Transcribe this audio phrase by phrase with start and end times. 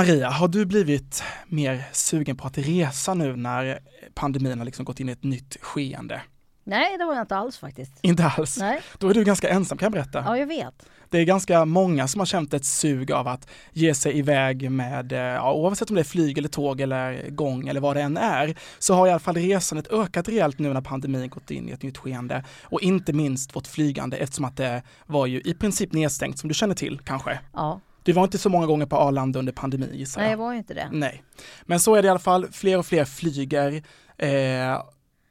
[0.00, 3.78] Maria, har du blivit mer sugen på att resa nu när
[4.14, 6.22] pandemin har liksom gått in i ett nytt skeende?
[6.64, 7.92] Nej, det var jag inte alls faktiskt.
[8.02, 8.58] Inte alls?
[8.58, 8.80] Nej.
[8.98, 10.22] Då är du ganska ensam kan jag berätta.
[10.26, 10.86] Ja, jag vet.
[11.08, 15.12] Det är ganska många som har känt ett sug av att ge sig iväg med,
[15.12, 18.16] eh, ja, oavsett om det är flyg eller tåg eller gång eller vad det än
[18.16, 21.72] är, så har i alla fall resandet ökat rejält nu när pandemin gått in i
[21.72, 22.44] ett nytt skeende.
[22.62, 26.54] Och inte minst vårt flygande eftersom att det var ju i princip nedstängt som du
[26.54, 27.40] känner till kanske.
[27.52, 27.80] Ja.
[28.02, 30.38] Det var inte så många gånger på Arlanda under pandemin gissar Nej, jag.
[30.38, 30.88] var inte det.
[30.92, 31.22] Nej,
[31.62, 32.46] men så är det i alla fall.
[32.52, 33.82] Fler och fler flyger
[34.18, 34.82] eh,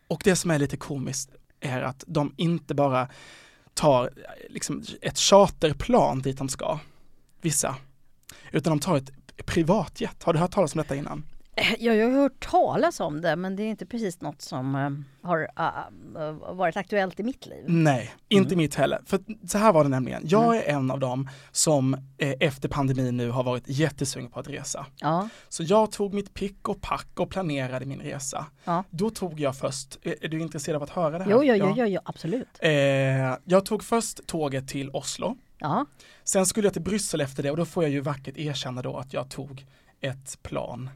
[0.07, 3.07] och det som är lite komiskt är att de inte bara
[3.73, 4.09] tar
[4.49, 6.79] liksom, ett charterplan dit de ska,
[7.41, 7.75] vissa,
[8.51, 9.11] utan de tar ett
[9.45, 10.23] privatjet.
[10.23, 11.25] Har du hört talas om detta innan?
[11.79, 14.89] Ja, jag har hört talas om det, men det är inte precis något som eh,
[15.29, 17.63] har uh, varit aktuellt i mitt liv.
[17.67, 18.57] Nej, inte Mm.
[18.63, 18.99] mitt heller.
[19.05, 20.21] För så här var det nämligen.
[20.25, 24.47] Jag är en av dem som eh, efter pandemin nu har varit jättesugen på att
[24.49, 24.85] resa.
[24.99, 28.45] Ja, Så jag tog mitt pick och pack och planerade min resa.
[28.63, 28.83] Ja.
[28.89, 31.31] Då tog jag först, är, är du intresserad av att höra det här?
[31.31, 32.47] jo, jo, jo, jo, jo absolut.
[32.59, 32.71] Eh,
[33.43, 35.37] jag tog först tåget till Oslo.
[35.57, 35.85] Ja,
[36.23, 38.97] Sen skulle jag till Bryssel efter det och då får jag ju vackert erkänna då
[38.97, 39.65] att jag tog
[40.01, 40.89] ett plan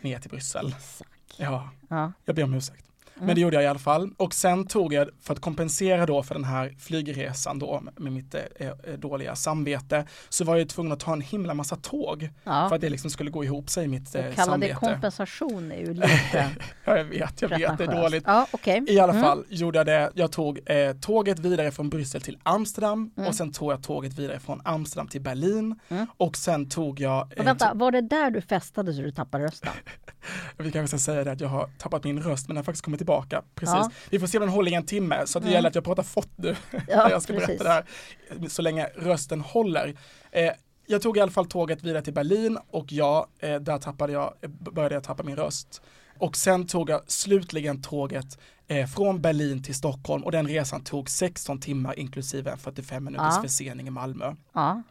[0.00, 0.66] ner till Bryssel.
[0.68, 1.10] exakt.
[1.36, 2.86] Ja, Ja, jag ber om ursäkt.
[3.20, 4.10] Men det gjorde jag i alla fall.
[4.16, 8.34] Och sen tog jag, för att kompensera då för den här flygresan då med mitt
[8.34, 12.68] eh, eh, dåliga samvete, så var jag tvungen att ta en himla massa tåg ja.
[12.68, 14.74] för att det liksom skulle gå ihop sig i mitt eh, Och kalla det samvete.
[14.74, 16.50] kompensation är ju lite
[16.84, 18.24] Ja, jag vet, jag vet, det är dåligt.
[18.26, 18.84] Ja, okej.
[18.88, 19.24] I alla Mm.
[19.24, 23.28] fall gjorde jag det, jag tog eh, tåget vidare från Bryssel till Amsterdam Mm.
[23.28, 26.06] och sen tog jag tåget vidare från Amsterdam till Berlin Mm.
[26.16, 29.72] och sen tog jag, eh, vänta, var det där du festade så du tappade rösten?
[30.58, 32.84] vi kanske ska säga det att jag har tappat min röst men den har faktiskt
[32.84, 33.42] kommit tillbaka.
[33.54, 33.74] Precis.
[33.74, 33.90] Ja.
[34.10, 35.52] Vi får se om den håller i en timme så det Mm.
[35.54, 37.46] gäller att jag pratar fort nu när Ja, jag ska precis.
[37.48, 39.96] berätta det här så länge rösten håller.
[40.32, 40.50] Eh,
[40.86, 44.34] jag tog i alla fall tåget vidare till Berlin och ja, eh, där tappade jag,
[44.42, 45.82] eh, började jag tappa min röst.
[46.18, 48.38] Och sen tog jag slutligen tåget
[48.68, 53.32] eh, från Berlin till Stockholm och den resan tog 16 timmar inklusive en 45 minuters
[53.36, 53.42] Ja.
[53.42, 54.34] försening i Malmö.
[54.54, 54.82] Ja,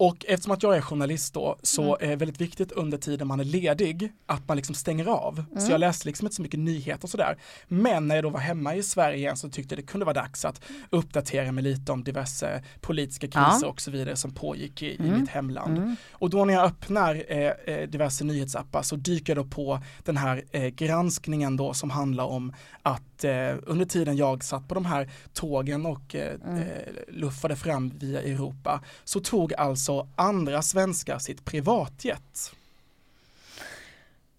[0.00, 2.06] Och eftersom att jag är journalist då så Mm.
[2.06, 5.44] är det väldigt viktigt under tiden man är ledig att man liksom stänger av.
[5.52, 5.70] Så Mm.
[5.70, 7.38] jag läste liksom inte så mycket nyheter och sådär.
[7.68, 10.14] Men när jag då var hemma i Sverige igen så tyckte jag det kunde vara
[10.14, 10.60] dags att
[10.90, 13.68] uppdatera mig lite om diverse politiska kriser Ja.
[13.68, 15.20] och så vidare som pågick i, i Mm.
[15.20, 15.78] mitt hemland.
[15.78, 15.96] mm.
[16.12, 20.16] Och då när jag öppnar eh, eh, diverse nyhetsappar så dyker jag då på den
[20.16, 24.84] här eh, granskningen då som handlar om att eh, under tiden jag satt på de
[24.86, 26.58] här tågen och eh, Mm.
[26.58, 26.64] eh,
[27.08, 32.52] luffade fram via Europa så tog alltså andra svenskar sitt privatjet.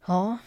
[0.07, 0.37] ja.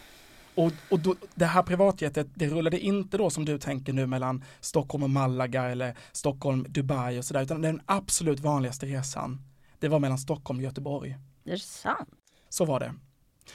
[0.55, 4.43] Och, och då, det här privatjetet, det rullade inte då som du tänker nu mellan
[4.59, 9.41] Stockholm och Malaga eller Stockholm, Dubai och sådär, utan den absolut vanligaste resan,
[9.79, 11.17] det var mellan Stockholm och Göteborg.
[11.43, 12.09] det är sant.
[12.49, 12.93] Så var det.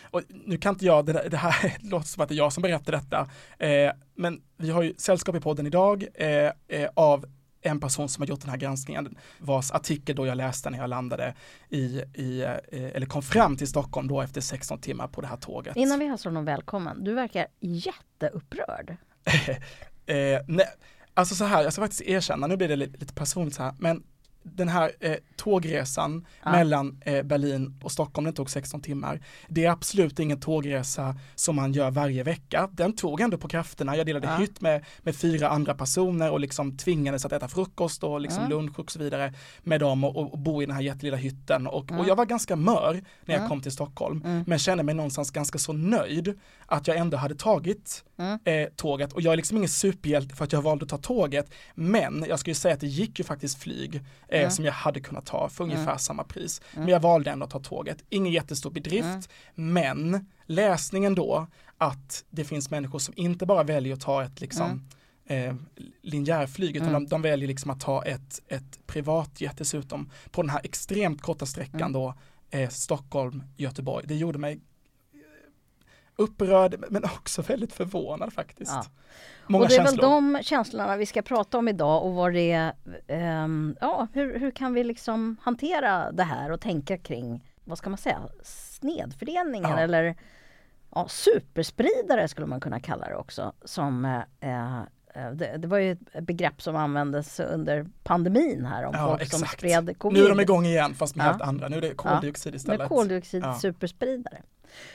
[0.02, 2.52] Och nu kan inte jag, det, där- det här låter som att det är jag
[2.52, 7.26] som berättar detta, eh, men vi har ju sällskap i podden idag eh, eh, av
[7.68, 10.90] en person som har gjort den här granskningen, vars artikel då jag läste när jag
[10.90, 11.34] landade
[11.68, 15.36] i, i eh, eller kom fram till Stockholm då efter 16 timmar på det här
[15.36, 15.76] tåget.
[15.76, 18.90] Innan vi hälsar honom välkommen, du verkar jätteupprörd.
[20.06, 20.66] eh, nej,
[21.14, 23.74] alltså så här, jag ska faktiskt erkänna, nu blir det lite, lite personligt så här,
[23.78, 24.02] men
[24.42, 26.50] den här eh, tågresan Ja.
[26.52, 29.20] mellan eh, Berlin och Stockholm, den tog 16 timmar.
[29.48, 32.68] Det är absolut ingen tågresa som man gör varje vecka.
[32.72, 33.96] Den tog ändå på krafterna.
[33.96, 34.36] Jag delade Ja.
[34.36, 38.50] hytt med, med fyra andra personer och liksom tvingades att äta frukost och liksom Mm.
[38.50, 41.66] lunch och så vidare med dem och, och, och bo i den här jättelilla hytten.
[41.66, 44.44] Och, och jag var ganska mör när jag kom till Stockholm, Mm.
[44.46, 48.38] men kände mig någonstans ganska så nöjd att jag ändå hade tagit Mm.
[48.44, 51.50] eh, tåget och jag är liksom ingen superhjälte för att jag valde att ta tåget
[51.74, 54.00] men jag skulle säga att det gick ju faktiskt flyg
[54.38, 54.50] eh, Mm.
[54.50, 55.98] som jag hade kunnat ta för ungefär Mm.
[55.98, 56.60] samma pris.
[56.74, 58.04] Men jag valde ändå att ta tåget.
[58.08, 61.46] Ingen jättestor bedrift men läsningen då
[61.78, 64.88] att det finns människor som inte bara väljer att ta ett liksom
[65.30, 65.54] eh,
[66.02, 67.02] linjärflyg utan Mm.
[67.04, 71.46] de, de väljer liksom att ta ett, ett privatjet dessutom på den här extremt korta
[71.46, 71.92] sträckan Mm.
[71.92, 72.14] då
[72.50, 74.04] eh, Stockholm-Göteborg.
[74.08, 74.60] Det gjorde mig
[76.18, 78.72] upprörd men också väldigt förvånad faktiskt.
[78.74, 78.84] Ja.
[79.46, 80.02] Många och det är känslor.
[80.20, 82.72] väl de känslorna vi ska prata om idag och vad det
[83.08, 87.90] ehm, ja, hur, hur kan vi liksom hantera det här och tänka kring, vad ska
[87.90, 89.78] man säga, snedfördelningen Ja.
[89.78, 90.16] eller
[90.94, 93.52] ja, superspridare skulle man kunna kalla det också.
[93.64, 98.94] Som, eh, eh, det, det var ju ett begrepp som användes under pandemin här om
[98.94, 99.58] Ja, folk som exakt.
[99.60, 100.18] spred covid.
[100.22, 101.30] Nu är de igång igen fast med Ja.
[101.30, 101.68] helt andra.
[101.68, 102.78] Nu är det koldioxid istället.
[102.78, 103.58] Med koldioxid Ja.
[103.58, 104.42] superspridare.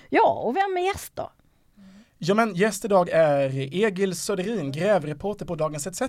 [0.10, 1.31] Ja, och vem är gäst då?
[2.18, 6.02] Ja men gäst idag är Egil Söderin, grävreporter på Dagens ETC.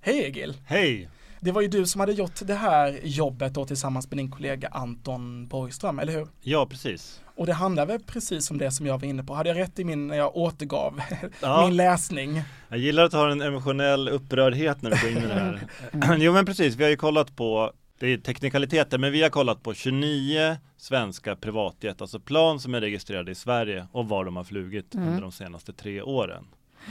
[0.00, 0.56] Hej Egil!
[0.66, 1.08] Hej!
[1.40, 4.68] Det var ju du som hade gjort det här jobbet då tillsammans med din kollega
[4.68, 6.28] Anton Borgström, eller hur?
[6.40, 7.20] Ja, precis.
[7.36, 9.34] Och det handlar väl precis om det som jag var inne på.
[9.34, 11.00] Hade jag rätt i min, när jag återgav
[11.40, 11.64] Ja.
[11.66, 12.42] min läsning?
[12.68, 15.66] Jag gillar att ha en emotionell upprördhet när vi går in i det här.
[16.18, 19.62] jo men precis, vi har ju kollat på, det är teknikaliteter, men vi har kollat
[19.62, 24.44] på 29 svenska privatjet, alltså plan som är registrerade i Sverige och var de har
[24.44, 25.08] flugit Mm.
[25.08, 26.44] under de senaste tre åren.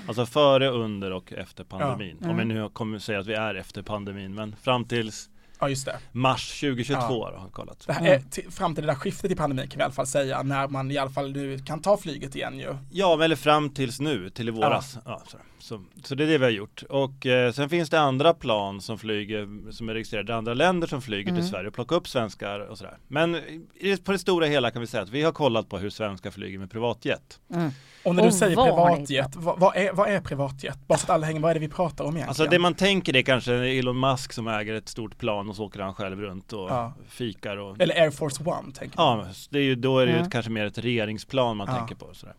[0.07, 2.17] Alltså före, under och efter pandemin.
[2.21, 2.29] Ja.
[2.29, 2.55] Om vi Mm.
[2.57, 5.29] nu kommer säga att vi är efter pandemin, men fram tills
[5.59, 5.99] Ja, just det.
[6.11, 7.39] mars 2022 Ja.
[7.39, 7.83] har kollat.
[7.87, 9.93] det här är till, fram till det där skiftet i pandemin kan vi i alla
[9.93, 12.75] fall säga, när man i alla fall nu kan ta flyget igen ju.
[12.91, 14.97] Ja, eller fram tills nu, till i våras.
[15.05, 15.21] Ja.
[15.27, 16.83] så, så, så det är det vi har gjort.
[16.89, 20.87] Och eh, sen finns det andra plan som flyger, som är registrerade i andra länder
[20.87, 21.41] som flyger Mm.
[21.41, 22.97] till Sverige och plockar upp svenskar och sådär.
[23.07, 23.35] Men
[23.79, 26.31] i, på det stora hela kan vi säga att vi har kollat på hur svenskar
[26.31, 27.39] flyger med privatjet.
[27.53, 27.69] Mm.
[28.03, 30.87] Och när du Och säger privatjet, vad, vad, är, vad är privatjet?
[30.87, 32.29] Bara så att alla hänger, vad är det vi pratar om egentligen?
[32.29, 35.65] Alltså det man tänker är kanske Elon Musk som äger ett stort plan och så
[35.65, 36.93] åker han själv runt och Ja.
[37.09, 39.19] fikar och Eller Air Force One, tänker man.
[39.19, 40.29] Ja, det är ju, då är det ju Mm.
[40.29, 41.77] kanske mer ett regeringsplan man Ja.
[41.77, 42.13] tänker på.
[42.13, 42.35] Sådär.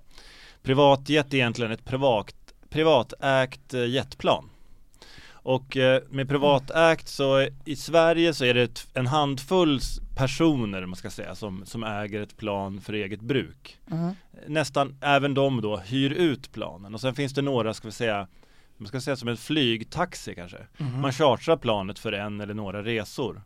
[0.63, 2.35] Privatjet är egentligen ett privat,
[2.73, 4.51] privatägt eh, jetplan.
[5.45, 9.81] Och eh, med privatägt så i Sverige så är det en handfull
[10.17, 13.79] personer man ska säga som, som äger ett plan för eget bruk.
[13.91, 14.15] Mm.
[14.47, 18.29] Nästan även de då hyr ut planen och sen finns det några ska vi säga
[18.77, 20.59] man ska säga som en flygtaxi kanske.
[20.79, 21.01] Mhm.
[21.01, 23.43] Man chartrar planet för en eller några resor.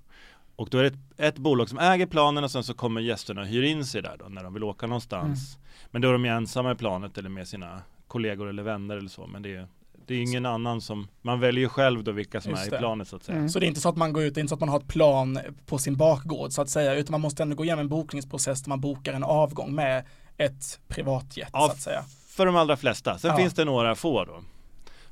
[0.56, 3.40] Och då är det ett, ett bolag som äger planen och sen så kommer gästerna
[3.40, 5.58] och hyr in sig där då när de vill åka någonstans.
[5.90, 9.26] Men då är de ensamma i planet eller med sina kollegor eller vänner eller så.
[9.26, 9.66] Men det är,
[10.06, 12.76] det är ingen annan som, man väljer själv då vilka som Just är det.
[12.76, 13.36] i planet så att säga.
[13.38, 13.48] Mm.
[13.48, 14.68] Så det är inte så att man går ut, det är inte så att man
[14.68, 17.80] har ett plan på sin bakgård så att säga, utan man måste ändå gå igenom
[17.80, 20.04] en bokningsprocess där man bokar en avgång med
[20.36, 22.04] ett privatjet Ja, så att säga.
[22.28, 23.18] För de allra flesta.
[23.18, 23.36] Sen Ja.
[23.36, 24.40] finns det några få då.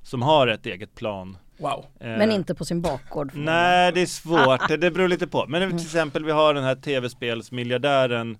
[0.02, 1.36] Som har ett eget plan.
[1.58, 1.84] Wow.
[2.00, 3.30] Eh, Men inte på sin bakgård.
[3.34, 4.68] Nej, det är svårt.
[4.80, 5.44] Det beror lite på.
[5.48, 8.38] Men till exempel vi har den här tv-spelsmiljardären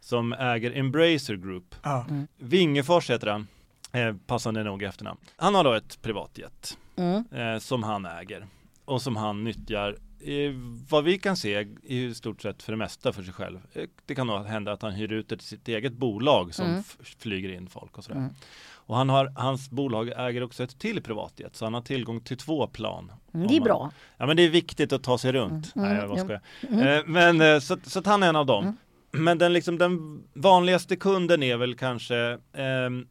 [0.00, 1.74] som äger Embracer Group.
[1.82, 2.06] Ja.
[2.36, 3.46] Vingefors heter han.
[3.92, 5.20] Eh, passande nog efternamn.
[5.36, 7.24] Han har då ett privatjet Mm.
[7.32, 8.46] eh, som han äger
[8.84, 10.52] och som han nyttjar eh,
[10.88, 13.58] vad vi kan se i stort sett för det mesta för sig själv.
[13.72, 16.66] Eh, det kan nog hända att han hyr ut det till sitt eget bolag som
[16.66, 16.82] Mm.
[17.18, 18.18] flyger in folk och sådär.
[18.20, 18.30] Mm.
[18.70, 22.36] Och han har, hans bolag äger också ett till privatjet så han har tillgång till
[22.36, 23.12] två plan.
[23.34, 23.90] Mm, Det är man- bra.
[24.16, 25.76] Ja men det är viktigt att ta sig runt.
[25.76, 26.24] Mm, Nej jag bara ja.
[26.24, 26.40] skojar.
[26.68, 26.88] Mm.
[26.98, 28.64] Eh, men eh, så, så att han är en av dem.
[28.64, 29.24] Mm.
[29.24, 33.06] Men den, liksom, den vanligaste kunden är väl kanske ehm,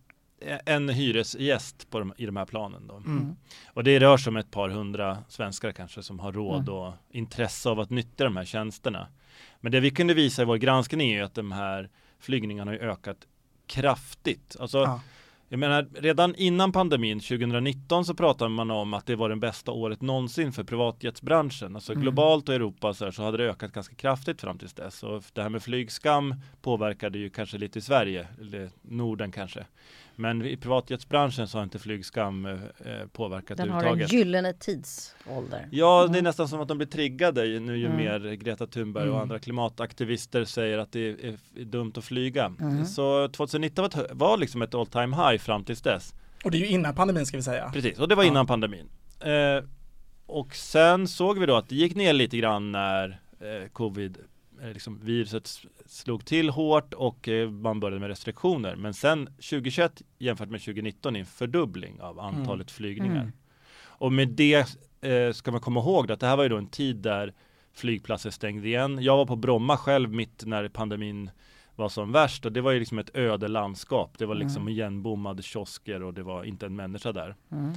[0.65, 2.87] en hyresgäst på de, i de här planen.
[2.87, 2.95] Då.
[2.95, 3.35] Mm.
[3.73, 6.73] Och det rör sig om ett par hundra svenskar kanske som har råd Mm.
[6.73, 9.07] och intresse av att nyttja de här tjänsterna.
[9.61, 11.89] Men det vi kunde visa i vår granskning är ju att de här
[12.19, 13.17] flygningarna har ökat
[13.67, 14.55] kraftigt.
[14.59, 15.01] Alltså, Ja.
[15.49, 19.71] jag menar, redan innan pandemin 2019 så pratade man om att det var det bästa
[19.71, 21.75] året någonsin för privatjetsbranschen.
[21.75, 22.01] Alltså Mm.
[22.01, 25.03] globalt och Europa så, här, så hade det ökat ganska kraftigt fram tills dess.
[25.03, 29.65] Och det här med flygskam påverkade ju kanske lite i Sverige, eller Norden kanske.
[30.19, 35.67] Men i privatjetsbranschen så har inte flygskam eh, eh, påverkat Den har en gyllene tidsålder.
[35.71, 36.23] Ja, det är Mm.
[36.23, 37.97] nästan som att de blir triggade nu ju Mm.
[37.97, 39.21] mer Greta Thunberg och Mm.
[39.21, 42.45] andra klimataktivister säger att det är, är, är dumt att flyga.
[42.59, 42.85] Mm.
[42.85, 46.13] Så 2019 var, var liksom ett all time high fram tills dess.
[46.43, 47.69] Och det är ju innan pandemin ska vi säga.
[47.73, 48.29] Precis, och det var Ja.
[48.29, 48.89] innan pandemin.
[49.19, 49.63] Eh,
[50.25, 54.17] och sen såg vi då att det gick ner lite grann när eh, covid,
[54.63, 55.47] liksom viruset
[55.85, 58.75] slog till hårt och eh, man började med restriktioner.
[58.75, 63.21] Men sen 2021 jämfört med 2019 är en fördubbling av antalet flygningar.
[63.21, 63.31] Mm.
[63.79, 66.67] Och med det eh, ska man komma ihåg att det här var ju då en
[66.67, 67.33] tid där
[67.73, 69.03] flygplatser stängde igen.
[69.03, 71.29] Jag var på Bromma själv mitt när pandemin
[71.75, 74.17] var som värst och det var ju liksom ett öde landskap.
[74.17, 74.73] Det var liksom Mm.
[74.73, 77.35] igenbommade kiosker och det var inte en människa där.
[77.51, 77.73] Mm.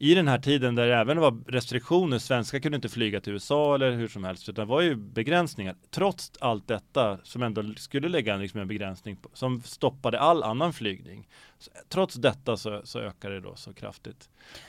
[0.00, 3.74] I den här tiden där det även var restriktioner, svenskar kunde inte flyga till USA
[3.74, 5.74] eller hur som helst, utan det var ju begränsningar.
[5.90, 10.42] Trots allt detta som ändå skulle lägga en, liksom en begränsning på, som stoppade all
[10.42, 11.28] annan flygning.
[11.58, 14.28] Så, trots detta så, så ökade det då så kraftigt.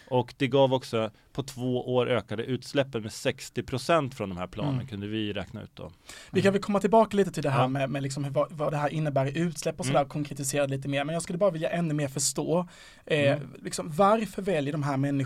[0.10, 4.74] Och det gav också på två år ökade utsläppen med 60% från de här planen
[4.74, 4.88] Mm.
[4.88, 5.92] kunde vi räkna ut då.
[6.32, 7.68] Vi kan väl komma tillbaka lite till det här Ja.
[7.68, 10.10] med, med liksom vad, vad det här innebär i utsläpp och sådär, Mm.
[10.10, 11.04] konkretisera lite mer.
[11.04, 12.68] Men jag skulle bara vilja ännu mer förstå,
[13.06, 13.54] eh, Mm.
[13.64, 15.19] liksom, varför väljer de här människorna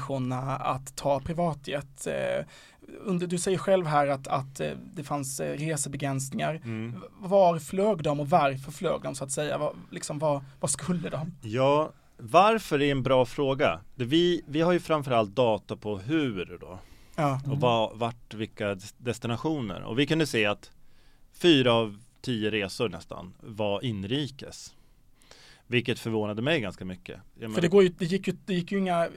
[0.60, 2.08] att ta privatjet?
[2.08, 2.46] Eh,
[3.28, 6.56] du säger själv här att, att eh, det fanns eh, resebegränsningar.
[6.56, 7.02] Mm.
[7.20, 9.58] Var flög de och varför flög de så att säga?
[9.58, 11.36] Vad, liksom, vad, vad skulle de?
[11.42, 13.80] Ja, varför är en bra fråga.
[13.96, 16.80] Vi, vi har ju framförallt data på hur då.
[17.16, 17.42] Ja.
[17.52, 19.84] och var, vart vilka des- destinationer.
[19.84, 20.72] Och vi kunde se att
[21.34, 24.76] fyra av tio resor nästan var inrikes.
[25.68, 27.20] Vilket förvånade mig ganska mycket.
[27.40, 29.08] För det, går ju, det, gick ju, det gick ju inga,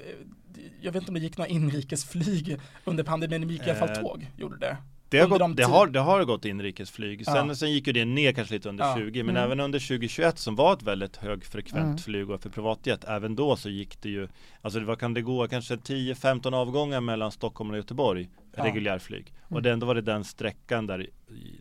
[0.80, 3.78] jag vet inte om det gick några inrikesflyg under pandemin, men det gick i alla
[3.78, 4.76] fall Eh, tåg, gjorde det.
[5.08, 7.24] Det har, gått, de det, har, det har gått inrikesflyg.
[7.24, 7.54] Sen, Ja.
[7.54, 8.96] sen gick ju det ner kanske lite under Ja.
[8.96, 9.44] 20 men Mm.
[9.44, 11.98] även under 2021 som var ett väldigt högfrekvent Mm.
[11.98, 14.28] flyg och för privatjet även då så gick det ju
[14.62, 15.48] Alltså vad kan det gå?
[15.48, 18.64] Kanske 10-15 avgångar mellan Stockholm och Göteborg Ja.
[18.64, 19.62] reguljärflyg och Mm.
[19.62, 21.06] den, då var det den sträckan där,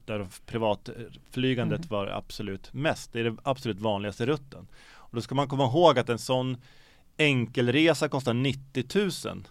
[0.05, 1.89] där privatflygandet Mm.
[1.89, 3.13] var absolut mest.
[3.13, 4.67] Det är den absolut vanligaste rutten.
[4.93, 6.57] Och då ska man komma ihåg att en sån
[7.17, 8.83] enkelresa kostar 90
[9.25, 9.43] 000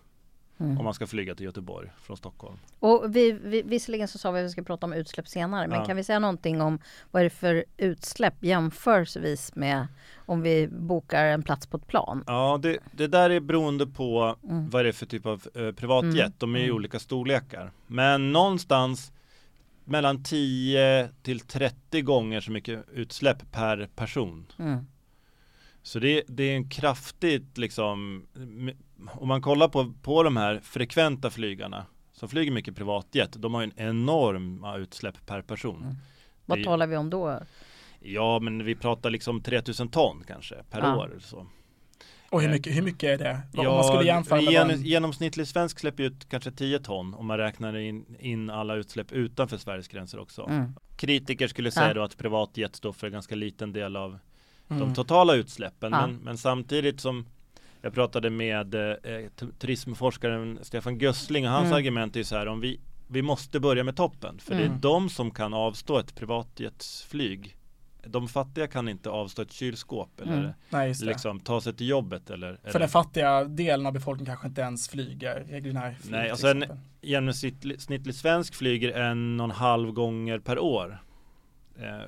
[0.58, 0.78] Mm.
[0.78, 2.56] om man ska flyga till Göteborg från Stockholm.
[2.78, 5.78] Och vi, vi, visserligen så sa vi att vi ska prata om utsläpp senare, men
[5.78, 5.84] Ja.
[5.86, 6.78] kan vi säga någonting om
[7.10, 12.24] vad är det för utsläpp jämförelsevis med om vi bokar en plats på ett plan?
[12.26, 14.70] Ja, det, det där är beroende på Mm.
[14.70, 16.14] vad det är för typ av eh, privatjet.
[16.20, 16.32] Mm.
[16.38, 16.76] De är ju Mm.
[16.76, 17.70] olika storlekar.
[17.86, 19.12] Men någonstans
[19.84, 24.46] mellan 10 till 30 gånger så mycket utsläpp per person.
[24.58, 24.86] Mm.
[25.86, 28.26] Så det, det är en kraftigt liksom
[29.12, 33.60] om man kollar på, på de här frekventa flygarna som flyger mycket privatjet, de har
[33.62, 35.82] ju en enorma utsläpp per person.
[35.82, 35.94] Mm.
[36.46, 37.40] Vad Det- talar vi om då?
[38.00, 40.96] Ja, men vi pratar liksom 3000 ton kanske per Ja.
[40.96, 41.10] år.
[41.10, 41.46] eller Så.
[42.30, 43.40] Och hur Eh, mycket, hur mycket är det?
[43.60, 47.26] om man skulle jämföra med gen, en, genomsnittlig svensk släpper ut kanske 10 ton om
[47.26, 50.46] man räknar in, in alla utsläpp utanför Sveriges gränser också.
[50.48, 50.72] Mm.
[50.96, 51.94] Kritiker skulle säga Ja.
[51.94, 54.18] då att privatjet står för en ganska liten del av
[54.68, 54.80] mm.
[54.80, 55.92] de totala utsläppen.
[55.92, 56.06] Ja.
[56.06, 57.26] Men, men samtidigt som
[57.82, 58.94] jag pratade med eh,
[59.36, 61.76] t- turismforskaren Stefan Gössling och hans Mm.
[61.76, 64.74] argument är så här om vi, vi måste börja med toppen för det Mm.
[64.76, 67.56] är de som kan avstå ett privatjetsflyg.
[68.06, 70.50] De fattiga kan inte avstå ett kylskåp eller Mm.
[70.70, 71.04] Nej, det.
[71.06, 74.60] liksom ta sig till jobbet eller, För eller den fattiga delen av befolkningen kanske inte
[74.60, 76.64] ens flyger reguljär flyg, Nej, alltså en-
[77.00, 81.02] genomsnittlig snittlig svensk flyger en och en halv gånger per år.
[81.78, 82.02] Eh,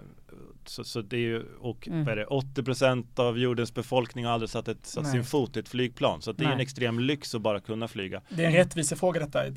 [0.68, 2.04] så, så det är ju, och Mm.
[2.04, 5.12] vad är det, 80% av jordens befolkning har aldrig satt, ett, satt Nej.
[5.12, 6.22] sin fot i ett flygplan.
[6.22, 6.62] Så det är en Nej.
[6.62, 8.22] extrem lyx att bara kunna flyga.
[8.28, 9.50] Det är en rättvisefråga detta i,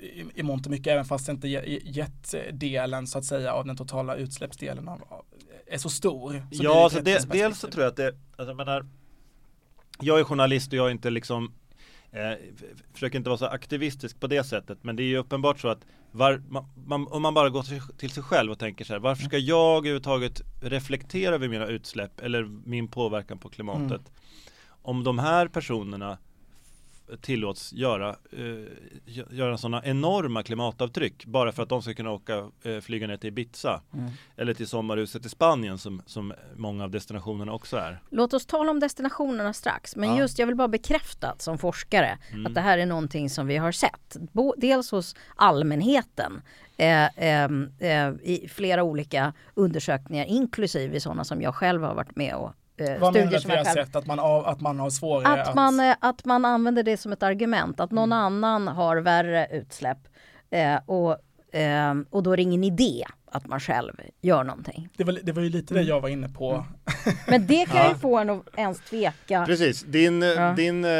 [0.00, 3.76] i, i mångt och mycket, även fast inte je- jetdelen så att säga av den
[3.76, 5.24] totala utsläppsdelen av, av,
[5.66, 6.32] är så stor.
[6.52, 8.86] Så ja, ett det, dels så tror jag att det, alltså jag menar,
[10.00, 11.52] jag är journalist och jag är inte liksom
[12.14, 12.38] eh,
[12.92, 15.86] försöker inte vara så aktivistisk på det sättet men det är ju uppenbart så att
[16.10, 19.00] var, man, man, om man bara går till, till sig själv och tänker så här
[19.00, 24.02] varför ska jag överhuvudtaget reflektera över mina utsläpp eller min påverkan på klimatet Mm.
[24.82, 26.18] om de här personerna
[27.20, 28.38] tillåts göra, eh,
[29.06, 33.16] gö- göra sådana enorma klimatavtryck bara för att de ska kunna åka eh, flyga ner
[33.16, 34.10] till Ibiza Mm.
[34.36, 38.00] eller till sommarhuset i Spanien som, som många av destinationerna också är.
[38.10, 40.18] Låt oss tala om destinationerna strax, men Ja.
[40.18, 42.46] just jag vill bara bekräfta som forskare Mm.
[42.46, 44.16] att det här är någonting som vi har sett.
[44.32, 46.42] Bo, dels hos allmänheten
[46.76, 52.34] eh, eh, eh, i flera olika undersökningar, inklusive sådana som jag själv har varit med
[52.34, 53.96] och eh, Vad studier att som jag själv sett?
[53.96, 57.12] Att man, av, att man har svårare att man, eh, att man använder det som
[57.12, 59.98] ett argument, att någon annan har värre utsläpp
[60.50, 61.10] eh, och,
[61.58, 63.04] eh, och då är det ingen idé
[63.34, 64.88] att man själv gör någonting.
[64.96, 65.88] det, var, det var ju lite det Mm.
[65.88, 66.66] jag var inne på.
[67.28, 67.88] Men det kan Ja.
[67.88, 69.46] ju få en att ens tveka.
[69.46, 70.52] Precis, din, eh, Ja.
[70.56, 70.90] din, eh,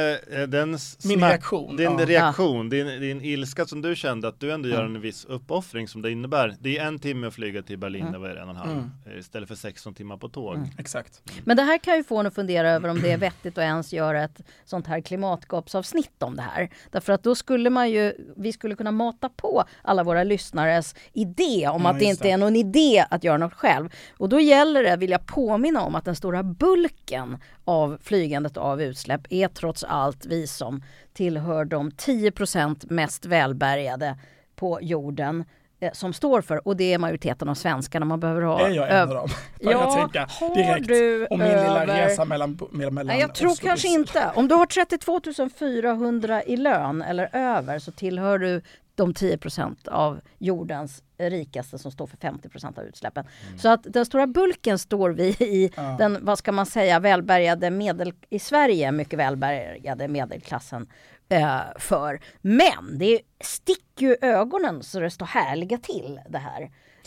[0.49, 2.07] den s- Min reaktion, din ja.
[2.07, 4.95] reaktion, din, din ilska som du kände att du ändå gör Mm.
[4.97, 6.55] en viss uppoffring som det innebär.
[6.61, 8.13] Det är en timme att flyga till Berlin, Mm.
[8.13, 8.91] det var en och en halv, Mm.
[9.07, 10.55] eh, istället för 16 timmar på tåg.
[10.57, 10.69] Mm.
[10.79, 11.23] Exakt.
[11.45, 13.63] Men det här kan ju få en att fundera över om det är vettigt att
[13.65, 16.71] ens göra ett sånt här klimatgapsavsnitt om det här.
[16.91, 21.69] Därför att då skulle man ju, vi skulle kunna mata på alla våra lyssnares idé
[21.69, 22.31] om att det inte det.
[22.31, 23.89] är någon idé att göra något själv.
[24.19, 28.83] Och då gäller det, vill jag påminna om, att den stora bulken av flygandet av
[28.83, 34.19] utsläpp är trots allt vi som tillhör de 10% mest välbärgade
[34.57, 35.45] på jorden
[35.81, 38.61] eh, som står för, och det är majoriteten av svenskarna man behöver ha.
[38.67, 39.29] Är jag en av dem?
[39.65, 40.89] Börjar jag tänka direkt.
[40.89, 44.31] du Och min lilla över- resa mellan, mellan, Nej, jag tror Oslo kanske inte.
[44.35, 45.21] Om du har 32
[45.59, 48.63] 400 i lön eller över så tillhör du
[48.95, 53.25] de 10% av jordens rikaste som står för 50% av utsläppen.
[53.59, 55.91] Så att den stora bulken står vi i Mm.
[55.91, 55.97] Ja.
[55.99, 60.87] den, vad ska man säga, välbärgade medel i Sverige, mycket välbärgade medelklassen
[61.29, 62.21] eh, för.
[62.41, 66.63] Men det sticker ju ögonen så det står härliga till det här.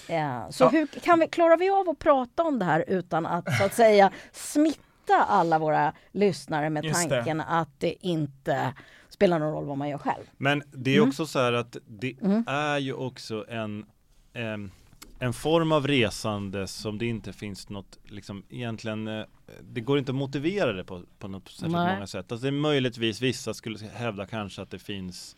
[0.08, 0.70] Eh, så Ja.
[0.70, 3.74] hur kan vi, klarar vi av att prata om det här utan att så att
[3.74, 7.16] säga smitta alla våra lyssnare med Just det.
[7.16, 8.74] tanken att det inte
[9.18, 10.24] spelar någon roll vad man gör själv?
[10.38, 11.10] Men det är Mm.
[11.10, 12.44] också så här att det Mm.
[12.48, 13.86] är ju också en
[14.34, 14.72] em,
[15.20, 19.24] en form av resande som det inte finns något, liksom egentligen, eh,
[19.62, 21.94] det går inte att motivera det på, på något särskilt Nej.
[21.96, 22.32] många sätt.
[22.32, 25.36] Alltså det är möjligtvis vissa skulle hävda kanske att det finns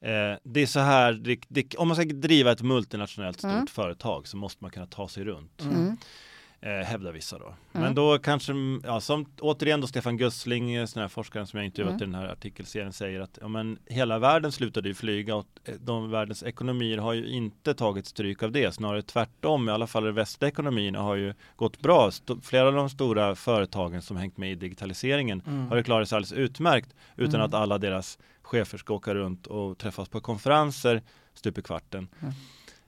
[0.00, 3.66] eh, det är så här, det, det, om man ska driva ett multinationellt stort Mm.
[3.66, 5.60] företag så måste man kunna ta sig runt.
[5.62, 5.96] Mm.
[6.62, 6.80] Mm.
[6.80, 7.44] Eh, hävdar vissa då.
[7.44, 7.56] Mm.
[7.72, 8.52] Men då kanske,
[8.84, 12.02] ja, som återigen då Stefan Gussling, eh, sån här forskaren som jag intervjuat mm.
[12.02, 15.74] i den här artikelserien säger att ja, men hela världen slutade ju flyga och eh,
[15.80, 19.68] de världens ekonomier har ju inte tagit stryk av det, snarare tvärtom.
[19.68, 22.08] I alla fall de västliga ekonomierna har ju gått bra.
[22.08, 25.68] St flera av de stora företagen som hängt med i digitaliseringen mm.
[25.68, 27.46] har ju klarat sig alldeles utmärkt utan mm.
[27.46, 31.02] att alla deras chefer ska åka runt och träffas på konferenser
[31.34, 32.08] stup i kvarten.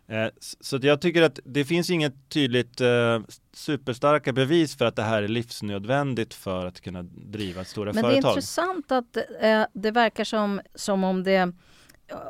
[0.08, 0.28] Eh,
[0.60, 3.20] så jag tycker att det finns inget tydligt eh,
[3.52, 8.12] superstarka bevis för att det här är livsnödvändigt för att kunna driva stora Men företag.
[8.12, 11.52] Men det är intressant att eh, det verkar som, som om det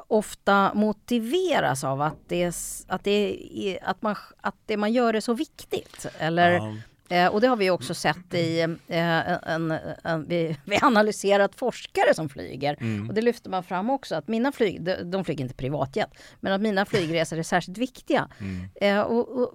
[0.08, 2.54] ofta motiveras av att det,
[2.88, 6.06] att, det, att, man, att det man gör är så viktigt.
[6.18, 6.74] Eller ja.
[7.08, 12.14] Eh, och det har vi också sett i, eh, en, en, vi, vi analyserat forskare
[12.14, 12.76] som flyger.
[12.80, 13.08] Mm.
[13.08, 16.52] Och det lyfter man fram också att mina flyg, de, de flyger inte privatjet, men
[16.52, 18.28] att mina flygresor är särskilt viktiga.
[18.40, 18.68] Mm.
[18.80, 19.52] Eh, och, och,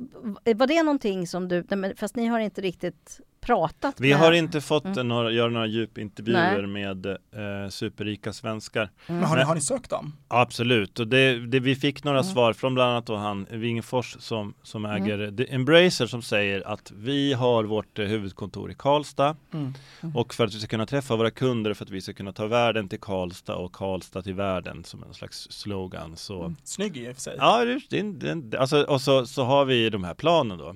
[0.56, 1.66] var det någonting som du,
[1.98, 4.18] fast ni har inte riktigt pratat Vi med...
[4.18, 5.08] har inte fått mm.
[5.08, 8.90] några, göra några djupintervjuer med eh, superrika svenskar.
[9.08, 9.20] Mm.
[9.20, 10.16] Men har, ni, har ni sökt dem?
[10.28, 12.32] Absolut, och det, det vi fick några mm.
[12.32, 15.04] svar från bland annat då han Wingfors som, som mm.
[15.04, 19.74] äger The Embracer som säger att vi har vårt eh, huvudkontor i Karlstad mm.
[20.02, 20.16] Mm.
[20.16, 22.48] och för att vi ska kunna träffa våra kunder för att vi ska kunna ta
[22.48, 26.16] världen till Karlstad och Karlstad till världen som en slags slogan.
[26.16, 26.40] Så...
[26.40, 26.56] Mm.
[26.64, 27.36] Snygg i och för sig.
[27.38, 30.76] Ja, det, det, det, alltså, och så, så har vi de här planen då.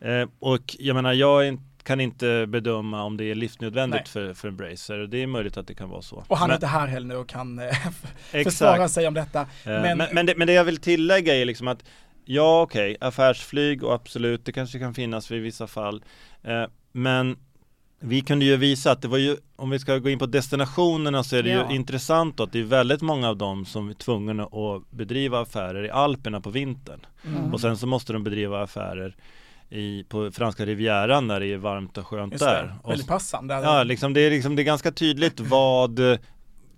[0.00, 4.98] Eh, och jag menar, jag kan inte bedöma om det är livsnödvändigt för, för Embracer.
[4.98, 6.24] Det är möjligt att det kan vara så.
[6.28, 9.40] Och han men, är inte här heller nu och kan eh, försvara sig om detta.
[9.40, 11.84] Eh, men, men, men, det, men, det, jag vill tillägga är liksom att
[12.24, 16.04] ja, okej, okay, affärsflyg och absolut, det kanske kan finnas vid vissa fall.
[16.42, 17.36] Eh, men
[18.00, 21.24] vi kunde ju visa att det var ju, om vi ska gå in på destinationerna
[21.24, 21.70] så är det ja.
[21.70, 25.84] ju intressant att det är väldigt många av dem som är tvungna att bedriva affärer
[25.84, 27.00] i Alperna på vintern.
[27.26, 27.54] Mm.
[27.54, 29.16] Och sen så måste de bedriva affärer
[29.70, 32.62] i, på franska rivieran när det är varmt och skönt Just där.
[32.62, 33.54] Det, väldigt passande.
[33.54, 36.00] Ja, liksom, det, är liksom, det är ganska tydligt vad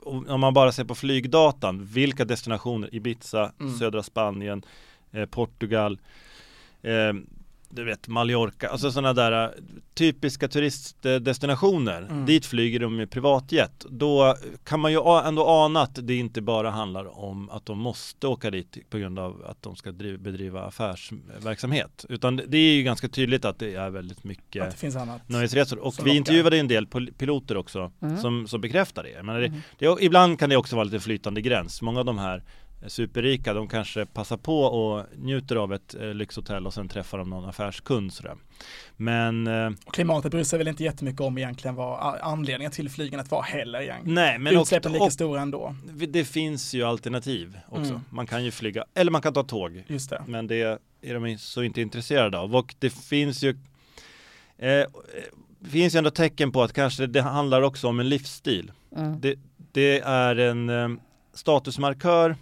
[0.02, 3.78] om man bara ser på flygdatan, vilka destinationer, Ibiza, mm.
[3.78, 4.62] södra Spanien,
[5.12, 5.98] eh, Portugal,
[6.82, 7.12] eh,
[7.70, 9.50] du vet Mallorca, alltså sådana där äh,
[9.94, 12.02] typiska turistdestinationer.
[12.02, 12.26] Mm.
[12.26, 13.86] Dit flyger de med privatjet.
[13.90, 18.26] Då kan man ju ändå ana att det inte bara handlar om att de måste
[18.26, 22.04] åka dit på grund av att de ska bedriva affärsverksamhet.
[22.08, 25.28] Utan det är ju ganska tydligt att det är väldigt mycket att det finns annat
[25.28, 25.78] nöjesresor.
[25.78, 26.86] Och vi intervjuade en del
[27.18, 28.18] piloter också mm.
[28.18, 29.22] som, som bekräftar det.
[29.22, 29.60] Men det, mm.
[29.78, 31.82] det, ibland kan det också vara lite flytande gräns.
[31.82, 32.42] Många av de här
[32.86, 37.30] superrika, de kanske passar på och njuter av ett eh, lyxhotell och sen träffar de
[37.30, 38.36] någon affärskund sådär.
[38.96, 43.42] Men eh, Klimatet bryr sig väl inte jättemycket om egentligen vad anledningen till flygandet var
[43.42, 44.14] heller egentligen.
[44.14, 45.74] Nej, men Utsläppen är lika stora ändå.
[46.08, 47.90] Det finns ju alternativ också.
[47.90, 48.00] Mm.
[48.10, 49.84] Man kan ju flyga, eller man kan ta tåg.
[49.86, 50.22] Just det.
[50.26, 52.56] Men det är de så inte intresserade av.
[52.56, 53.56] Och det finns ju
[54.58, 54.86] eh,
[55.70, 58.72] finns ju ändå tecken på att kanske det handlar också om en livsstil.
[58.96, 59.20] Mm.
[59.20, 59.38] Det,
[59.72, 60.88] det, är en eh,
[61.34, 62.36] statusmarkör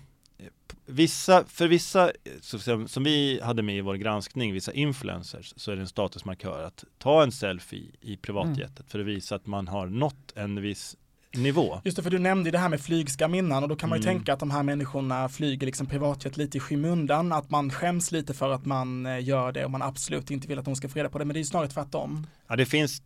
[0.88, 5.76] vissa, för vissa, som, som vi hade med i vår granskning, vissa influencers, så är
[5.76, 8.88] det en statusmarkör att ta en selfie i privatjetet mm.
[8.88, 10.96] för att visa att man har nått en viss
[11.34, 11.80] nivå.
[11.84, 14.02] Just det, för du nämnde det här med flygskam innan och då kan man ju
[14.02, 14.14] mm.
[14.14, 18.34] tänka att de här människorna flyger liksom privatjet lite i skymundan, att man skäms lite
[18.34, 20.98] för att man eh, gör det och man absolut inte vill att de ska få
[20.98, 22.26] reda på det, men det är ju snarare tvärtom.
[22.48, 23.02] Ja, det finns,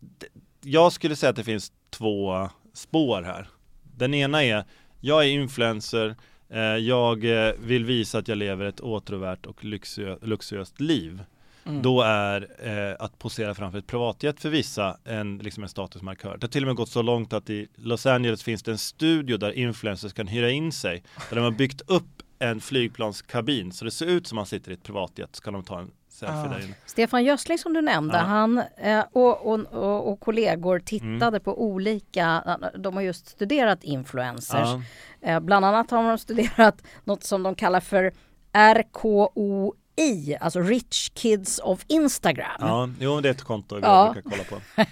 [0.61, 3.49] jag skulle säga att det finns två spår här.
[3.83, 4.65] Den ena är,
[4.99, 6.15] jag är influencer,
[6.61, 11.23] jag eh, vill visa att jag lever ett åtråvärt och luxuö luxuöst liv.
[11.65, 11.81] Mm.
[11.81, 16.37] Då är eh, att posera framför ett privatjet för vissa en, liksom en statusmarkör.
[16.37, 18.77] Det har till och med gått så långt att i Los Angeles finns det en
[18.77, 21.03] studio där influencers kan hyra in sig.
[21.29, 24.73] Där de har byggt upp en flygplanskabin så det ser ut som man sitter i
[24.73, 25.91] ett privatjet så kan de ta en
[26.85, 28.23] Stefan Gössling som du nämnde, ja.
[28.23, 31.41] han eh, och, och, och, och, kollegor tittade mm.
[31.41, 34.69] på olika, de har just studerat influencers.
[34.69, 34.81] Ja.
[35.21, 38.11] Eh, bland annat har de studerat något som de kallar för
[38.53, 42.55] RKO i, alltså Rich Kids of Instagram.
[42.59, 44.13] Ja, jo det är ett konto vi ja.
[44.13, 44.85] brukar kolla på.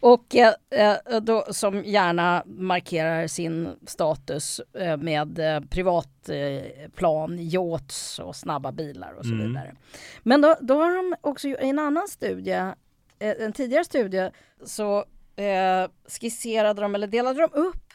[0.12, 8.36] och eh, eh, då, som gärna markerar sin status eh, med eh, privatplan, yachts och
[8.36, 9.48] snabba bilar och så mm.
[9.48, 9.74] vidare.
[10.22, 12.72] Men då, då har de också i en annan studie,
[13.18, 14.30] eh, en tidigare studie,
[14.64, 14.98] så
[15.36, 17.87] eh, skisserade de eller delade de upp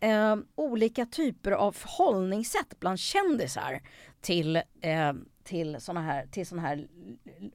[0.00, 3.82] eh, olika typer av förhållningssätt bland kändisar
[4.20, 5.12] till, eh,
[5.44, 6.88] till sådana här, till såna här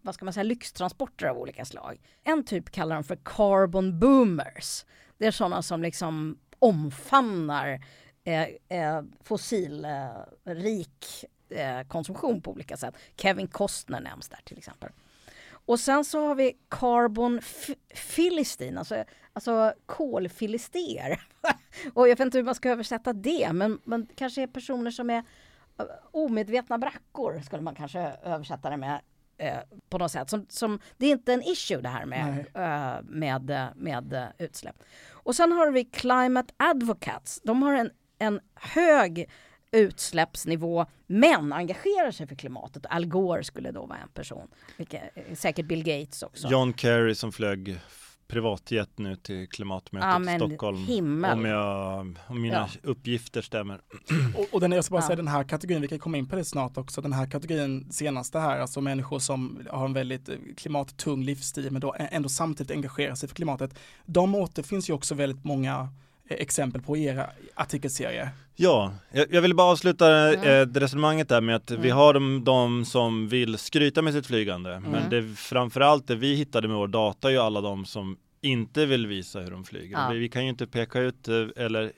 [0.01, 2.01] vad ska man säga, lyxtransporter av olika slag.
[2.23, 4.85] En typ kallar de för carbon boomers.
[5.17, 7.81] Det är sådana som liksom omfamnar
[8.23, 12.95] eh, eh, fossilrik eh, konsumtion på olika sätt.
[13.17, 14.89] Kevin Costner nämns där till exempel.
[15.65, 17.41] Och sen så har vi carbon
[17.95, 21.21] filistin, alltså, alltså kolfilister.
[21.93, 25.09] och jag vet inte hur man ska översätta det, men, men kanske är personer som
[25.09, 25.23] är
[25.79, 29.01] eh, omedvetna brackor skulle man kanske översätta det med.
[29.37, 29.57] Eh,
[29.89, 30.29] på något sätt.
[30.29, 34.83] Som, som, det är inte en issue det här med, eh, med, med, med utsläpp.
[35.11, 37.41] Och sen har vi Climate Advocates.
[37.43, 39.29] De har en, en hög
[39.75, 42.85] utsläppsnivå men engagerar sig för klimatet.
[42.89, 44.47] Al Gore skulle då vara en person.
[44.77, 45.01] Vilket,
[45.33, 46.47] säkert Bill Gates också.
[46.47, 47.79] John Kerry som flög
[48.27, 50.77] privatjet nu till klimatmötet ja, i Stockholm.
[50.77, 51.37] Himmel.
[51.37, 52.67] Om, jag, om mina ja.
[52.83, 53.81] uppgifter stämmer.
[54.37, 55.07] Och, och den, jag ska bara ja.
[55.07, 57.91] säga den här kategorin, vi kan komma in på det snart också, den här kategorin
[57.91, 62.71] senaste här, alltså människor som har en väldigt eh, klimattung livsstil men då ändå samtidigt
[62.71, 63.79] engagerar sig för klimatet.
[64.05, 65.89] De återfinns ju också väldigt många
[66.29, 68.29] eh, exempel på i era artikelserie.
[68.55, 70.61] Ja, jag, jag vill bara avsluta mm.
[70.61, 71.81] eh, resonemanget där med att mm.
[71.81, 74.73] vi har de, de, som vill skryta med sitt flygande.
[74.73, 74.91] Mm.
[74.91, 78.85] Men det framförallt det vi hittade med vår data är ju alla de som inte
[78.85, 79.97] vill visa hur de flyger.
[79.97, 80.09] Ja.
[80.11, 81.91] Vi, vi, kan ju inte peka ut eh, eller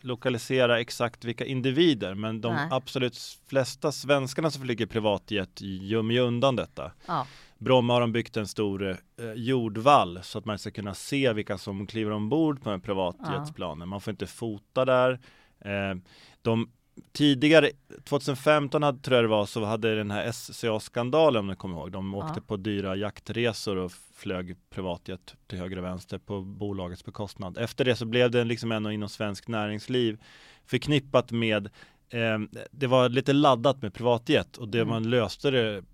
[0.00, 2.68] lokalisera exakt vilka individer men de Nej.
[2.70, 6.92] absolut flesta svenskarna som flyger privatjet gömmer ju undan detta.
[7.06, 7.26] Ja.
[7.58, 8.96] Bromma har de byggt en stor eh,
[9.34, 13.80] jordvall så att man ska kunna se vilka som kliver ombord på en privatjetsplanen.
[13.80, 13.86] Ja.
[13.86, 15.20] Man får inte fota där.
[15.64, 15.94] Eh,
[16.42, 16.70] de
[17.12, 17.70] tidigare,
[18.04, 21.92] 2015 hade, tror jag det var, så hade den här SCA-skandalen om ni kommer ihåg.
[21.92, 22.42] De åkte ja.
[22.46, 27.58] på dyra jaktresor och flög privatjet till höger och vänster på bolagets bekostnad.
[27.58, 30.18] Efter det så blev det liksom ändå inom svensk näringsliv
[30.66, 31.66] förknippat med
[32.08, 32.38] eh,
[32.70, 34.88] det var lite laddat med privatjet och det mm.
[34.88, 35.84] man löste det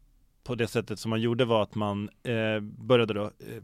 [0.45, 3.63] på det sättet som man gjorde var att man eh, började då eh,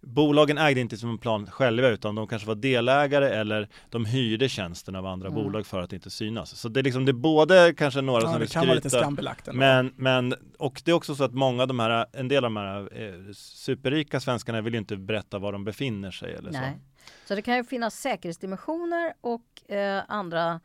[0.00, 4.48] bolagen ägde inte som en plan själva utan de kanske var delägare eller de hyrde
[4.48, 5.42] tjänsten av andra mm.
[5.42, 6.56] bolag för att inte synas.
[6.56, 10.34] Så det är liksom det är både kanske några ja, som vill skryta men, men
[10.58, 13.02] och det är också så att många av de här, en del av de här
[13.02, 16.72] eh, superrika svenskarna vill ju inte berätta var de befinner sig eller Nej.
[16.72, 17.28] så.
[17.28, 20.60] Så det kan ju finnas säkerhetsdimensioner och eh, andra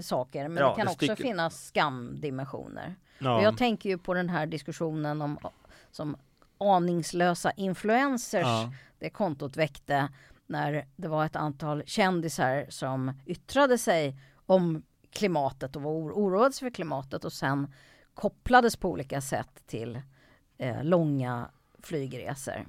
[0.00, 1.22] saker men ja, det kan det också sticker...
[1.22, 2.94] finnas skamdimensioner.
[3.18, 3.36] Ja.
[3.36, 5.38] Och jag tänker ju på den här diskussionen om
[5.90, 6.16] som
[6.58, 8.72] aningslösa influencers ja.
[8.98, 10.08] det kontot väckte
[10.46, 14.16] när det var ett antal kändisar som yttrade sig
[14.46, 17.72] om klimatet och var oroade sig för klimatet och sen
[18.14, 20.00] kopplades på olika sätt till
[20.58, 21.50] eh, långa
[21.82, 22.66] flygresor.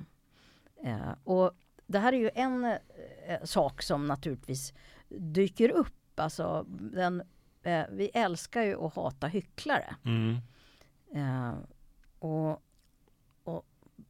[0.84, 1.52] Eh, och
[1.88, 4.74] det här är ju en eh, sak som naturligtvis
[5.10, 6.20] dyker upp.
[6.20, 7.24] Alltså den,
[7.64, 9.96] eh, vi älskar ju att hata hycklare.
[10.06, 10.38] Mm.
[11.16, 11.54] Eh,
[12.20, 12.62] och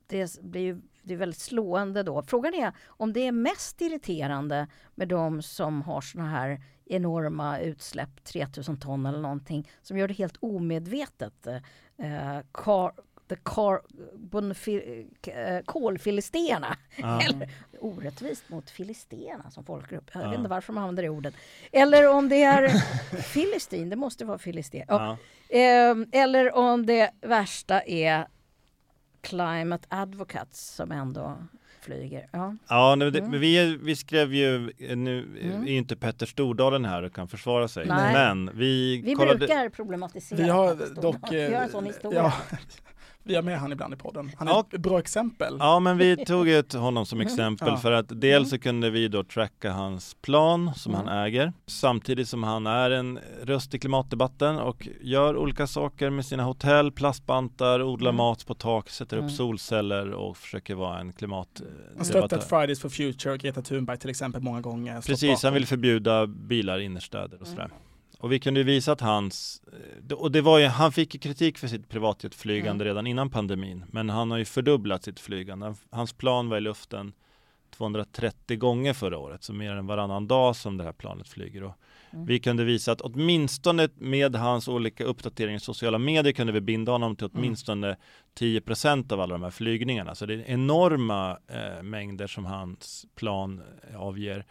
[0.07, 2.23] det blir ju det är väldigt slående då.
[2.23, 8.23] Frågan är om det är mest irriterande med de som har såna här enorma utsläpp,
[8.23, 11.47] 3000 ton eller någonting, som gör det helt omedvetet.
[11.97, 12.91] Eh, car,
[13.29, 13.81] the car,
[15.27, 16.77] eh, kolfilisterna.
[17.03, 17.19] Ah.
[17.29, 20.09] Eller orättvist mot filisterna som folkgrupp.
[20.13, 20.29] Jag ah.
[20.29, 21.33] vet inte varför man använder det ordet.
[21.71, 22.69] Eller om det är
[23.21, 24.85] filistin, det måste vara filister.
[24.87, 25.17] Ah.
[25.49, 28.27] Eh, eller om det värsta är
[29.27, 31.37] Climate Advocates som ändå
[31.81, 32.27] flyger.
[32.31, 33.39] Ja, ja nu, det, mm.
[33.39, 35.63] vi, vi skrev ju, nu mm.
[35.63, 37.87] är inte Petter Stordalen här och kan försvara sig.
[37.87, 38.13] Nej.
[38.13, 39.37] Men vi Vi kollade...
[39.37, 40.37] brukar problematisera.
[40.37, 41.31] Vi har dock...
[41.31, 42.19] Vi har en sån historia.
[42.19, 42.57] Ja,
[43.27, 44.31] vi har med han ibland i podden.
[44.37, 44.65] Han är ja.
[44.73, 45.57] ett bra exempel.
[45.59, 47.31] Ja, men vi tog ut honom som mm.
[47.31, 47.77] exempel ja.
[47.77, 51.07] för att dels så kunde vi då tracka hans plan som mm.
[51.07, 56.25] han äger samtidigt som han är en röst i klimatdebatten och gör olika saker med
[56.25, 58.17] sina hotell, plastbantar, odlar mm.
[58.17, 59.33] mat på tak, sätter upp mm.
[59.33, 61.61] solceller och försöker vara en klimat.
[61.95, 65.01] Han stöttat Fridays for Future och Greta Thunberg till exempel många gånger.
[65.01, 67.69] Precis, han vill förbjuda bilar i innerstäder och sådär.
[68.19, 69.61] Och vi kunde visa att hans,
[70.09, 72.87] eh, och det var ju, han fick kritik för sitt privatjetflygande mm.
[72.87, 73.85] redan innan pandemin.
[73.91, 75.75] Men han har ju fördubblat sitt flygande.
[75.89, 77.13] Hans plan var i luften
[77.77, 81.63] 230 gånger förra året, så mer än varannan dag som det här planet flyger.
[81.63, 81.73] Och
[82.11, 82.25] mm.
[82.25, 86.91] Vi kunde visa att åtminstone med hans olika uppdateringar i sociala medier kunde vi binda
[86.91, 87.37] honom till mm.
[87.37, 87.99] åtminstone mm.
[88.39, 90.15] 10% av alla de här flygningarna.
[90.15, 93.61] Så det är enorma eh, mängder som hans plan
[93.95, 94.45] avger.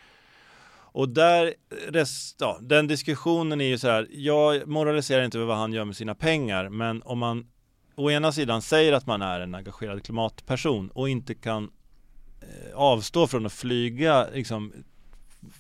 [0.97, 1.55] Och där,
[1.89, 5.85] rest, ja, den diskussionen är ju så här, jag moraliserar inte över vad han gör
[5.85, 7.47] med sina pengar, men om man
[7.95, 11.71] å ena sidan säger att man är en engagerad klimatperson och inte kan
[12.41, 14.73] eh, avstå från att flyga liksom,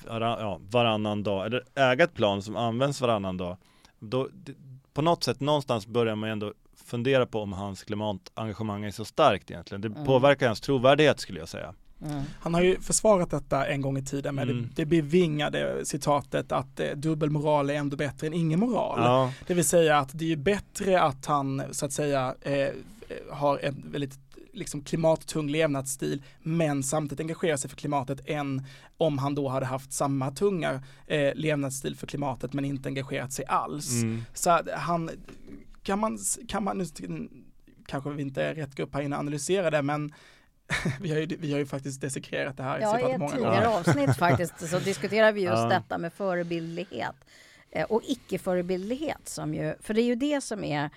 [0.06, 3.56] ja, varannan dag, eller äga ett plan som används varannan dag,
[3.98, 4.28] då,
[4.92, 6.52] på något sätt någonstans börjar man ändå
[6.86, 9.80] fundera på om hans klimatengagemang är så starkt egentligen.
[9.80, 10.04] Det mm.
[10.04, 11.74] påverkar hans trovärdighet skulle jag säga.
[12.02, 12.22] Mm.
[12.40, 14.62] Han har ju försvarat detta en gång i tiden med mm.
[14.62, 18.98] det, det bevingade citatet att eh, dubbelmoral är ändå bättre än ingen moral.
[19.02, 19.32] Ja.
[19.46, 22.68] Det vill säga att det är bättre att han så att säga eh,
[23.30, 24.18] har en väldigt
[24.52, 29.92] liksom klimattung levnadsstil men samtidigt engagera sig för klimatet än om han då hade haft
[29.92, 34.02] samma tunga eh, levnadsstil för klimatet men inte engagerat sig alls.
[34.02, 34.22] Mm.
[34.34, 35.10] Så han,
[35.82, 36.84] kan man, kan man, nu
[37.86, 40.12] kanske vi inte är rätt grupp här inne att analysera det men
[41.00, 43.64] vi har, ju, vi har ju faktiskt dissekrerat det här ja, i ett många tidigare
[43.64, 43.78] gånger.
[43.78, 45.68] avsnitt faktiskt så diskuterar vi just Ja.
[45.68, 47.14] detta med förebildlighet
[47.70, 50.90] eh, och icke-förebildlighet som ju, för det är ju det som är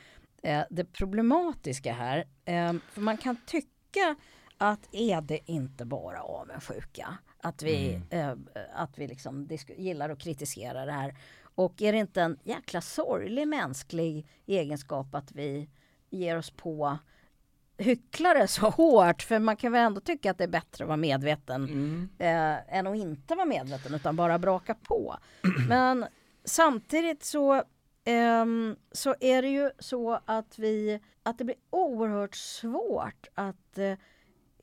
[0.43, 2.17] eh, det problematiska här.
[2.45, 4.15] Eh, för man kan tycka
[4.57, 7.17] att är det inte bara avundsjuka?
[7.43, 8.33] Att vi, eh,
[8.73, 11.15] att vi liksom gillar att kritisera det här.
[11.55, 15.69] Och är det inte en jäkla sorglig mänsklig egenskap att vi
[16.09, 16.97] ger oss på
[17.79, 19.21] hycklare så hårt?
[19.21, 22.09] För man kan väl ändå tycka att det är bättre att vara medveten Mm.
[22.19, 25.17] eh, än att inte vara medveten utan bara braka på.
[25.69, 26.05] Men
[26.45, 27.63] samtidigt så,
[28.05, 33.93] ehm, så är det ju så att, vi, att det blir oerhört svårt att eh,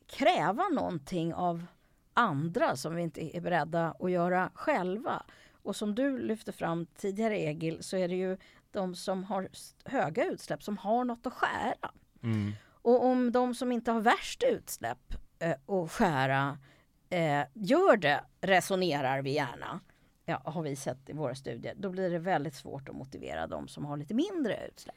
[0.06, 1.66] kräva någonting av
[2.14, 5.22] andra som vi inte är beredda att göra själva.
[5.62, 8.36] Och som du lyfte fram tidigare Egil så är det ju
[8.70, 9.48] de som har
[9.84, 11.90] höga utsläpp som har något att skära.
[12.22, 12.52] Mm.
[12.86, 16.58] Och om de som inte har värst utsläpp eh, och skära
[17.10, 19.80] eh, gör det, resonerar vi gärna,
[20.24, 23.68] ja, har vi sett i våra studier, då blir det väldigt svårt att motivera de
[23.68, 24.96] som har lite mindre utsläpp.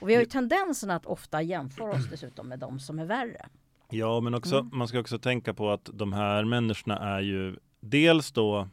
[0.00, 3.48] Och vi har ju tendensen att ofta jämföra oss dessutom med de som är värre.
[3.90, 4.70] Ja, men också, Mm.
[4.78, 8.68] man ska också tänka på att de här människorna är ju dels då,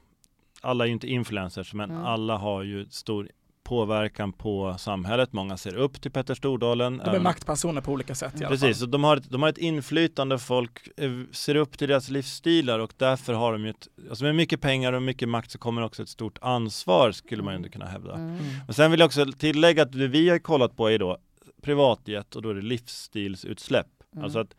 [0.62, 2.06] alla är ju inte influencers, men Mm.
[2.06, 3.30] alla har ju stor
[3.68, 5.34] påverkan på samhället.
[5.34, 6.98] Många ser upp till Petter Stordalen.
[6.98, 8.88] De är maktpersoner på olika sätt i alla Precis, fall.
[8.88, 12.80] och de har, ett, de har ett inflytande, folk eh, ser upp till deras livsstilar
[12.80, 15.82] och därför har de ju ett, alltså med mycket pengar och mycket makt så kommer
[15.82, 18.16] också ett stort ansvar skulle man ju ändå kunna hävda.
[18.16, 18.38] Mm.
[18.68, 21.18] Och sen vill jag också tillägga att det vi har kollat på är då
[21.62, 23.88] privatjet och då är det livsstilsutsläpp.
[24.14, 24.24] Mm.
[24.24, 24.56] Alltså att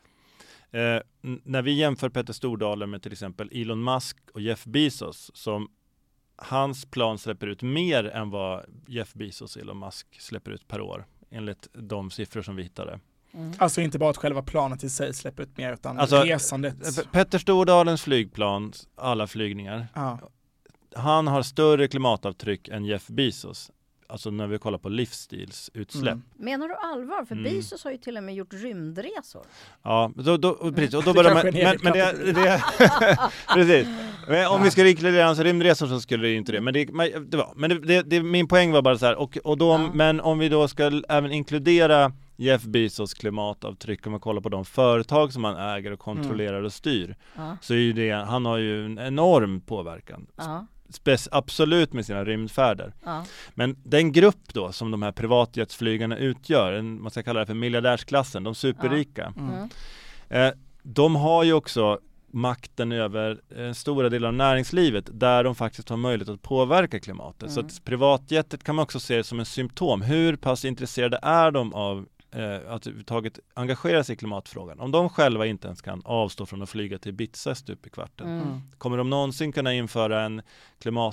[0.71, 1.01] eh,
[1.45, 5.69] när vi jämför Petter Stordalen med till exempel Elon Musk och Jeff Bezos som
[6.39, 10.81] hans plan släpper ut mer än vad Jeff Bezos och Elon Musk släpper ut per
[10.81, 13.01] år enligt de siffror som vi hittade.
[13.35, 13.53] Mm.
[13.59, 16.97] Alltså inte bara att själva planet i sig släpper ut mer utan Alltså, resandet.
[16.97, 20.19] P- Petter Stordalens flygplan, alla flygningar, Ja.
[20.95, 23.71] han har större klimatavtryck än Jeff Bezos.
[24.11, 26.13] Alltså när vi kollar på livsstilsutsläpp.
[26.13, 26.23] Mm.
[26.37, 27.25] Menar du allvar?
[27.25, 27.45] För Mm.
[27.53, 29.43] Bezos har ju till och med gjort rymdresor.
[29.83, 32.63] Ja, då, då, och precis, och då börjar man, men, men det, det
[33.55, 33.89] precis.
[34.29, 36.85] Men om vi skulle inkludera hans rymdresor så skulle det inte det, men det,
[37.31, 39.69] det var, men det, det, det, min poäng var bara så här, och, och då,
[39.71, 39.91] Ja.
[39.95, 44.65] men om vi då ska även inkludera Jeff Bezos klimatavtryck, om man kollar på de
[44.65, 47.57] företag som han äger och kontrollerar och styr, Ja.
[47.61, 50.27] så är ju det, han har ju en enorm påverkan.
[51.05, 51.17] Ja.
[51.33, 52.95] Absolut med sina rymdfärder.
[53.05, 53.25] Ja.
[53.55, 57.55] Men den grupp då som de här privatjetsflygarna utgör, en, man ska kalla det för
[57.55, 59.33] miljardärsklassen, de superrika.
[59.37, 59.55] Mm.
[59.55, 59.69] Mm.
[60.29, 61.99] Eh, de har ju också
[62.31, 67.51] makten över eh, stora delar av näringslivet där de faktiskt har möjlighet att påverka klimatet.
[67.53, 67.67] Så Mm.
[67.67, 70.03] att privatjetet kan man också se som en symptom.
[70.03, 74.81] Hur pass intresserade är de av eh, att överhuvudtaget engagera sig i klimatfrågan?
[74.81, 78.27] Om de själva inte ens kan avstå från att flyga till Ibiza stup i kvarten.
[78.41, 78.61] Mm.
[78.79, 80.43] Kommer de någonsin kunna införa en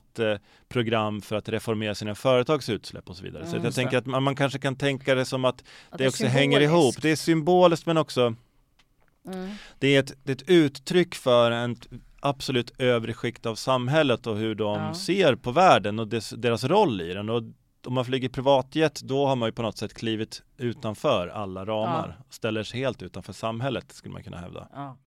[0.09, 3.43] klimatprogram för att reformera sina företags utsläpp och så vidare?
[3.45, 3.75] så Mm, att jag det.
[3.75, 6.71] tänker att man, man kanske kan tänka det som att Att det också hänger ihop.
[6.73, 7.01] symboliskt.
[7.01, 8.35] Det är symboliskt men också
[9.27, 9.51] Mm.
[9.79, 11.75] det är ett, det är ett uttryck för en
[12.19, 14.93] absolut övre skikt av samhället och hur de Ja.
[14.93, 17.29] ser på världen och dess, deras roll i den.
[17.29, 17.43] Och
[17.87, 22.19] om man flyger privatjet då har man ju på något sätt klivit utanför alla ramar.
[22.29, 24.67] Ställer sig helt utanför samhället skulle man kunna hävda.
[24.73, 24.97] Ja.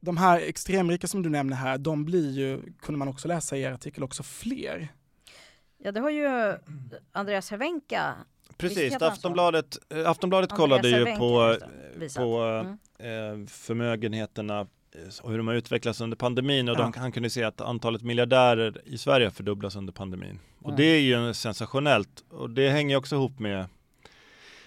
[0.00, 3.62] De här extremrika som du nämner här, de blir ju, kunde man också läsa i
[3.62, 4.88] er artikel, också fler.
[5.78, 6.56] ja, det har ju
[7.12, 8.14] Andreas Hervenka
[8.56, 9.18] Precis, Visst heter han så?
[9.18, 11.56] Aftonbladet, eh, Aftonbladet kollade ju Cervenka, på,
[12.16, 12.42] på
[12.98, 13.42] Mm.
[13.42, 14.66] eh, förmögenheterna
[15.22, 16.90] och hur de har utvecklats under pandemin och Ja.
[16.94, 20.38] de, han kunde se att antalet miljardärer i Sverige har fördubblats under pandemin.
[20.58, 20.76] Och Mm.
[20.76, 23.66] det är ju sensationellt och det hänger också ihop med,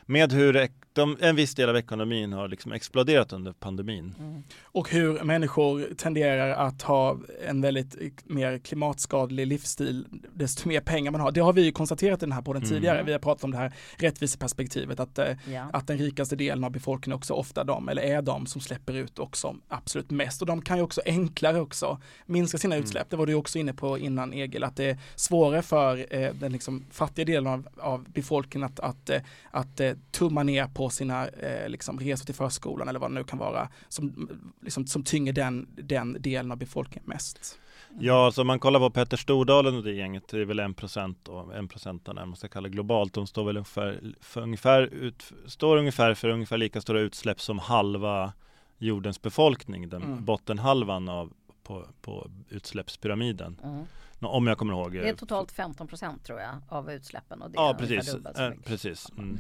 [0.06, 4.16] med hur de, en viss del av ekonomin har liksom exploderat under pandemin.
[4.20, 4.44] Mm.
[4.76, 11.22] Och hur människor tenderar att ha en väldigt mer klimatskadlig livsstil desto mer pengar man
[11.22, 11.32] har.
[11.32, 12.70] Det har vi ju konstaterat i den här podden Mm.
[12.76, 13.04] tidigare.
[13.04, 15.70] Vi har pratat om det här rättviseperspektivet att, eh, Ja.
[15.74, 19.20] att den rikaste delen av befolkningen också ofta de, eller är de som släpper ut
[19.20, 20.42] också absolut mest.
[20.42, 23.10] Och de kan ju också enklare också minska sina utsläpp.
[23.10, 26.52] Det var du också inne på innan Egil, att det är svårare för eh, den
[26.52, 31.28] liksom fattiga delen av, av befolkningen att, att, eh, att eh, tumma ner på sina
[31.28, 34.30] eh, liksom resor till förskolan eller vad det nu kan vara som,
[34.66, 37.60] liksom, som tynger den, den delen av befolkningen mest.
[38.00, 40.74] Ja, alltså om man kollar på Petter Stordalen och det gänget, det är väl en
[40.74, 43.14] procent och en procent när man ska kalla globalt.
[43.14, 47.60] De står väl ungefär för ungefär, ut, står ungefär för ungefär lika stora utsläpp som
[47.60, 48.34] halva
[48.78, 50.26] jordens befolkning, den Mm.
[50.26, 53.60] bottenhalvan av på, på utsläppspyramiden.
[53.64, 53.86] Mm.
[54.26, 54.94] Om jag kommer ihåg.
[54.94, 58.16] Det är totalt 15 procent tror jag av utsläppen och det Ja, är precis.
[58.16, 59.08] Eh, precis.
[59.18, 59.40] Mm.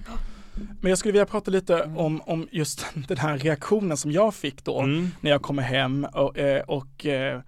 [0.81, 1.97] Men jag skulle vilja prata lite Mm.
[1.97, 5.07] om, om just den här reaktionen som jag fick då Mm.
[5.21, 7.41] när jag kommer hem och, eh, och eh,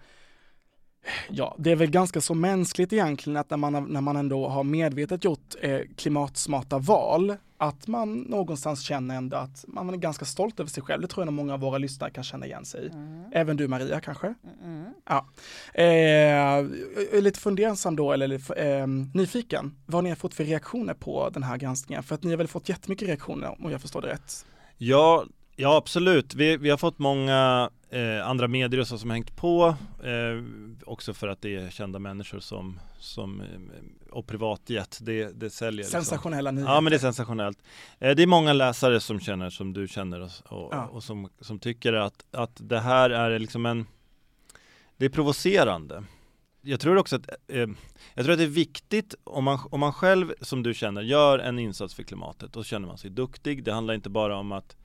[1.29, 4.63] ja, det är väl ganska så mänskligt egentligen att när man, när man ändå har
[4.63, 10.59] medvetet gjort eh, klimatsmarta val, att man någonstans känner ändå att man är ganska stolt
[10.59, 11.01] över sig själv.
[11.01, 12.89] Det tror jag nog många av våra lyssnare kan känna igen sig i.
[12.89, 13.23] Mm.
[13.31, 14.33] Även du Maria kanske?
[14.63, 14.85] Mm.
[15.73, 20.93] Eh, jag är lite fundersam då, eller eh, nyfiken, vad ni har fått för reaktioner
[20.93, 22.03] på den här granskningen?
[22.03, 24.45] För att ni har väl fått jättemycket reaktioner om jag förstår det rätt?
[24.77, 26.35] Ja, ja absolut.
[26.35, 29.75] Vi, vi har fått många eh, andra medier och så som hängt på.
[30.03, 30.43] Eh,
[30.85, 33.47] också för att det är kända människor som, som eh,
[34.11, 35.77] och privatjet, det, det säljer.
[35.77, 35.91] Liksom.
[36.01, 36.73] Sensationella nyheter.
[36.73, 37.63] Ja men det är sensationellt.
[37.99, 40.85] Eh, det är många läsare som känner som du känner och, och, Ja.
[40.87, 43.85] och som, som tycker att, att det här är liksom en
[44.97, 46.03] Det är provocerande.
[46.61, 47.67] Jag tror också att eh,
[48.13, 51.39] Jag tror att det är viktigt om man, om man själv som du känner gör
[51.39, 53.63] en insats för klimatet och känner man sig duktig.
[53.63, 54.75] Det handlar inte bara om att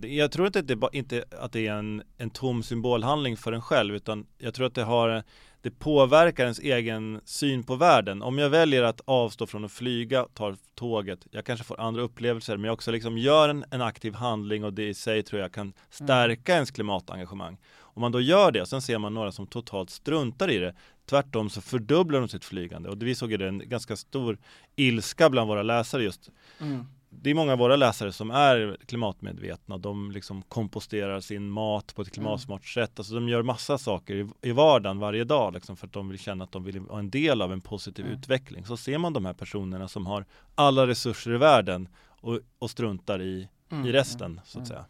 [0.00, 3.62] jag tror inte att det, inte att det är en, en tom symbolhandling för en
[3.62, 5.22] själv utan jag tror att det har
[5.64, 8.22] det påverkar ens egen syn på världen.
[8.22, 12.56] Om jag väljer att avstå från att flyga, tar tåget, jag kanske får andra upplevelser
[12.56, 15.52] men jag också liksom gör en, en aktiv handling och det i sig tror jag
[15.52, 17.56] kan stärka ens klimatengagemang.
[17.78, 20.74] Om man då gör det och sen ser man några som totalt struntar i det
[21.06, 24.38] Tvärtom så fördubblar de sitt flygande och vi såg ju det en ganska stor
[24.76, 26.30] ilska bland våra läsare just
[26.60, 26.86] Mm.
[27.22, 29.78] Det är många av våra läsare som är klimatmedvetna.
[29.78, 32.98] De liksom komposterar sin mat på ett klimatsmart sätt.
[32.98, 36.18] Alltså de gör massa saker i, i vardagen varje dag liksom, för att de vill
[36.18, 38.18] känna att de vill vara en del av en positiv Mm.
[38.18, 38.66] utveckling.
[38.66, 40.24] Så ser man de här personerna som har
[40.54, 43.86] alla resurser i världen och, och struntar i, Mm.
[43.86, 44.66] i resten så att Mm.
[44.66, 44.84] säga.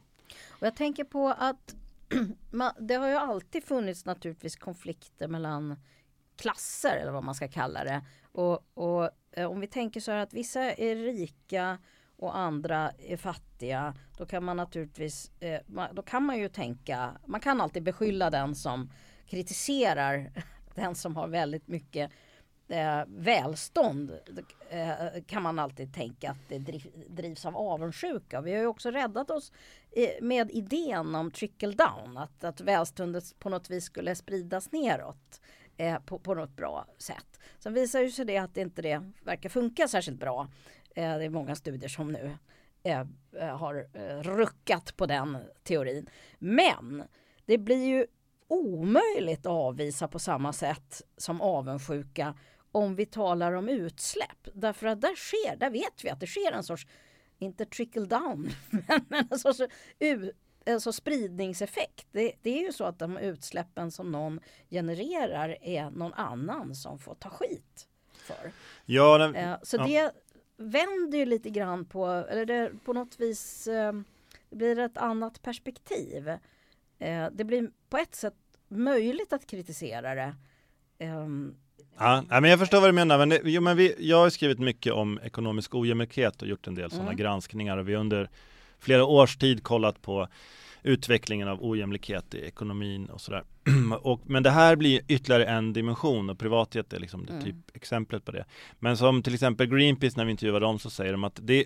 [0.51, 1.75] Och jag tänker på att
[2.81, 5.77] det har ju alltid funnits naturligtvis konflikter mellan
[6.37, 8.03] klasser eller vad man ska kalla det.
[8.33, 11.79] Och, och eh, om vi tänker så här att vissa är rika
[12.25, 13.95] och andra är fattiga.
[14.19, 15.61] Då kan man naturligtvis, eh,
[15.93, 18.91] då kan man ju tänka, man kan alltid beskylla den som
[19.27, 20.33] kritiserar
[20.75, 22.11] den som har väldigt mycket
[22.69, 24.13] eh, välstånd
[24.71, 28.41] eh, kan man alltid tänka att det driv, drivs av avundsjuka.
[28.41, 29.53] Vi har ju också räddat oss
[29.91, 35.41] eh, med idén om trickle down, att, att välståndet på något vis skulle spridas neråt
[35.77, 37.41] eh, på, på något bra sätt.
[37.59, 40.49] Sen visar ju sig det att det inte det verkar funka särskilt bra.
[40.95, 42.37] Eh, det är många studier som nu
[42.83, 43.01] eh,
[43.33, 43.87] eh, har
[44.23, 46.11] ruckat på den teorin.
[46.39, 47.05] Men
[47.45, 48.07] det blir ju
[48.49, 52.35] omöjligt att avvisa på samma sätt som avundsjuka
[52.73, 54.49] om vi talar om utsläpp.
[54.55, 56.87] Därför att där sker, där vet vi att det sker en sorts,
[57.39, 58.51] inte trickle down,
[59.09, 59.61] men en sorts
[60.81, 62.07] sorts spridningseffekt.
[62.13, 66.99] Det, det är ju så att de utsläppen som någon genererar är någon annan som
[66.99, 68.53] får ta skit för.
[68.85, 70.11] Ja, den, så Ja.
[70.57, 73.93] Vänder ju lite grann på, eller det på något vis, eh,
[74.51, 76.29] det blir ett annat perspektiv.
[76.99, 78.35] Eh, det blir på ett sätt
[78.69, 80.35] möjligt att kritisera det.
[80.99, 81.55] Ehm,
[81.99, 83.19] Ja, men jag förstår vad du menar.
[83.19, 86.75] Men det, jo, men vi, jag har skrivit mycket om ekonomisk ojämlikhet och gjort en
[86.75, 87.17] del sådana Mm.
[87.17, 88.31] granskningar och vi har under
[88.79, 90.29] flera års tid kollat på
[90.85, 93.45] utvecklingen av ojämlikhet i ekonomin och sådär.
[94.03, 97.45] och, men det här blir ytterligare en dimension och privathet är liksom det Mm.
[97.45, 98.45] typ exemplet på det.
[98.79, 101.65] Men som till exempel Greenpeace när vi intervjuar dem så säger de att det,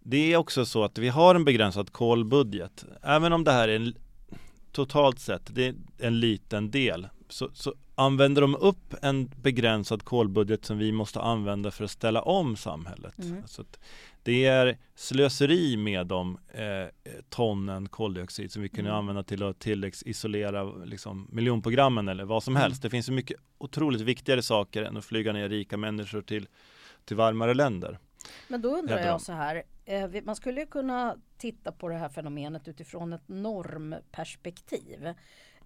[0.00, 2.84] det är också så att vi har en begränsad kolbudget.
[3.02, 3.94] Även om det här är en,
[4.72, 10.64] totalt sett, det är en liten del så, så använder de upp en begränsad kolbudget
[10.64, 13.18] som vi måste använda för att ställa om samhället.
[13.18, 13.42] Mm.
[13.46, 13.80] Så att
[14.22, 16.86] det är slöseri med de eh,
[17.28, 18.98] tonnen koldioxid som vi kunde Mm.
[18.98, 22.62] använda till att tilläggsisolera liksom, miljonprogrammen eller vad som Mm.
[22.62, 22.82] helst.
[22.82, 26.48] Det finns så mycket otroligt viktigare saker än att flyga ner rika människor till,
[27.04, 27.98] till varmare länder.
[28.48, 32.68] Men då undrar jag så här, eh, man skulle kunna titta på det här fenomenet
[32.68, 35.14] utifrån ett normperspektiv.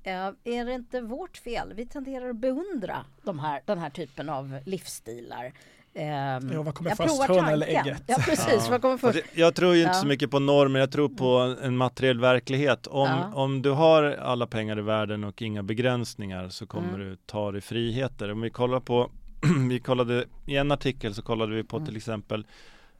[0.06, 1.72] Eh, Är det inte vårt fel?
[1.76, 5.52] Vi tenderar att beundra de här, den här typen av livsstilar.
[5.94, 8.02] Ehm, Ja, vad kommer jag först, hönan eller ägget?
[8.06, 8.70] Ja precis, Ja.
[8.70, 9.16] vad kommer först?
[9.16, 10.00] Alltså, jag tror ju inte Ja.
[10.00, 12.86] så mycket på normer, jag tror på en materiell verklighet.
[12.86, 13.30] Om, Ja.
[13.34, 17.00] om du har alla pengar i världen och inga begränsningar så kommer Mm.
[17.00, 18.32] du ta dig friheter.
[18.32, 19.10] Om vi kollar på,
[19.68, 21.86] vi kollade i en artikel så kollade vi på Mm.
[21.86, 22.46] till exempel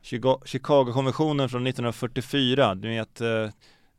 [0.02, 2.74] Chiga- Chicago-konventionen från 1944.
[2.74, 3.48] Du vet eh,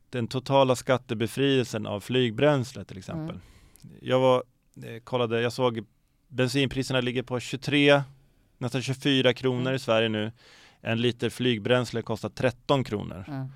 [0.10, 3.36] den totala skattebefrielsen av flygbränsle till exempel.
[3.36, 3.98] Mm.
[4.02, 4.44] Jag var
[4.84, 5.86] eh, kollade, jag såg
[6.28, 8.02] bensinpriserna ligger på 23,
[8.58, 9.76] nästan 24 kronor Mm.
[9.76, 10.32] i Sverige nu.
[10.82, 13.26] En liter flygbränsle kostar 13 kronor.
[13.28, 13.48] Mm.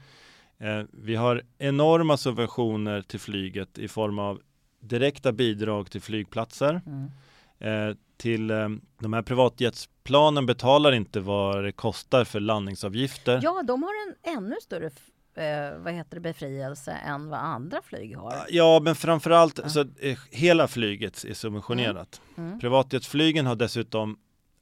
[0.80, 4.41] Eh, vi har enorma subventioner till flyget i form av
[4.80, 6.82] direkta bidrag till flygplatser.
[6.86, 7.10] Mm.
[7.60, 13.39] Eh, till eh, de här privatjetsplanen betalar inte vad det kostar för landningsavgifter.
[13.43, 14.89] Ja, de har en ännu större
[15.36, 18.34] eh, vad heter det, befrielse än vad andra flyg har.
[18.49, 19.69] Ja, men framförallt Ja.
[19.69, 22.21] så eh, hela flyget är subventionerat.
[22.38, 22.59] Mm.
[22.59, 24.17] Privatjetsflygen har dessutom,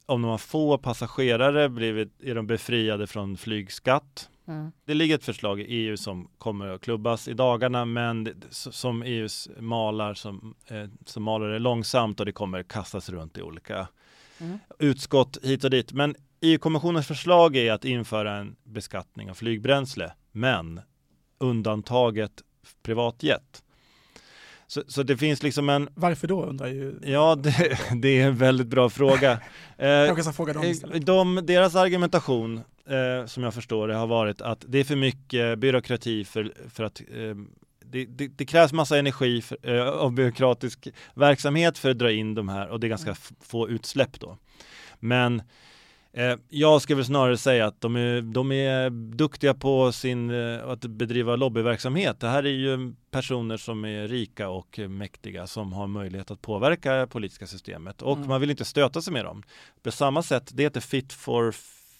[0.06, 4.28] om de har få passagerare, blivit, är de befriade från flygskatt.
[4.48, 4.72] Mm.
[4.84, 9.02] Det ligger ett förslag i EU som kommer att klubbas i dagarna, men det, som
[9.02, 13.88] EUs malar som, eh, som malar det långsamt och det kommer kastas runt i olika
[14.42, 14.58] Mm.
[14.78, 15.92] utskott hit och dit.
[15.92, 20.80] Men EU-kommissionens förslag är att införa en beskattning av flygbränsle, men
[21.38, 22.42] undantaget
[22.82, 23.62] privatjet.
[24.66, 28.36] Så, så det finns liksom en, Varför då undrar ju, ja det, det är en
[28.36, 29.38] väldigt bra fråga.
[29.78, 31.06] Eh, kanske ska fråga dem istället.
[31.06, 32.56] de, deras argumentation,
[32.86, 36.84] eh, som jag förstår det, har varit att det är för mycket byråkrati för, för
[36.84, 37.34] att eh,
[37.84, 42.34] det, det, det krävs massa energi för, eh, av byråkratisk verksamhet för att dra in
[42.34, 44.38] de här och det är ganska f- få utsläpp då.
[44.98, 45.44] Men eh,
[46.48, 50.80] jag skulle väl snarare säga att de är, de är duktiga på sin, eh, att
[50.80, 52.20] bedriva lobbyverksamhet.
[52.20, 56.42] Det här är ju personer som är rika och eh, mäktiga som har möjlighet att
[56.42, 58.28] påverka politiska systemet och Mm.
[58.28, 59.42] man vill inte stöta sig med dem.
[59.82, 61.54] På samma sätt, det heter Fit for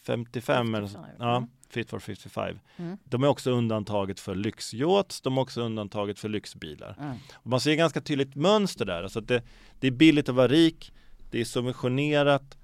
[0.07, 1.47] 55, eller, 55, ja.
[1.71, 2.59] Fit for 55.
[2.77, 2.97] Mm.
[3.05, 6.97] De är också undantaget för lyxyachts, de är också undantaget för lyxbilar.
[7.01, 7.17] Mm.
[7.43, 9.43] Man ser ganska tydligt mönster där, alltså att det,
[9.81, 10.93] det är billigt att vara rik,
[11.31, 12.57] det är subventionerat,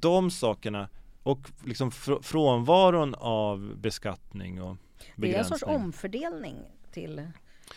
[0.00, 0.88] de sakerna
[1.22, 4.76] och liksom fr- frånvaron av beskattning och
[5.16, 5.86] Det är en sorts begränsning.
[5.86, 6.56] omfördelning
[6.92, 7.28] till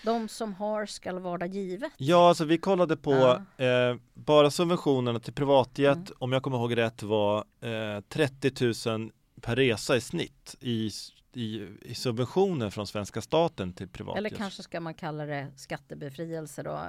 [0.03, 1.91] de som har skall vara givet.
[1.97, 3.11] Ja, alltså vi kollade på
[3.57, 3.65] Ja.
[3.65, 6.07] eh, bara subventionerna till privatjet, Mm.
[6.20, 9.11] om jag kommer ihåg rätt var eh, 30 000
[9.41, 10.91] per resa i snitt i,
[11.34, 14.18] i, i subventioner från svenska staten till privatjet.
[14.18, 16.80] Eller kanske ska man kalla det skattebefrielse då?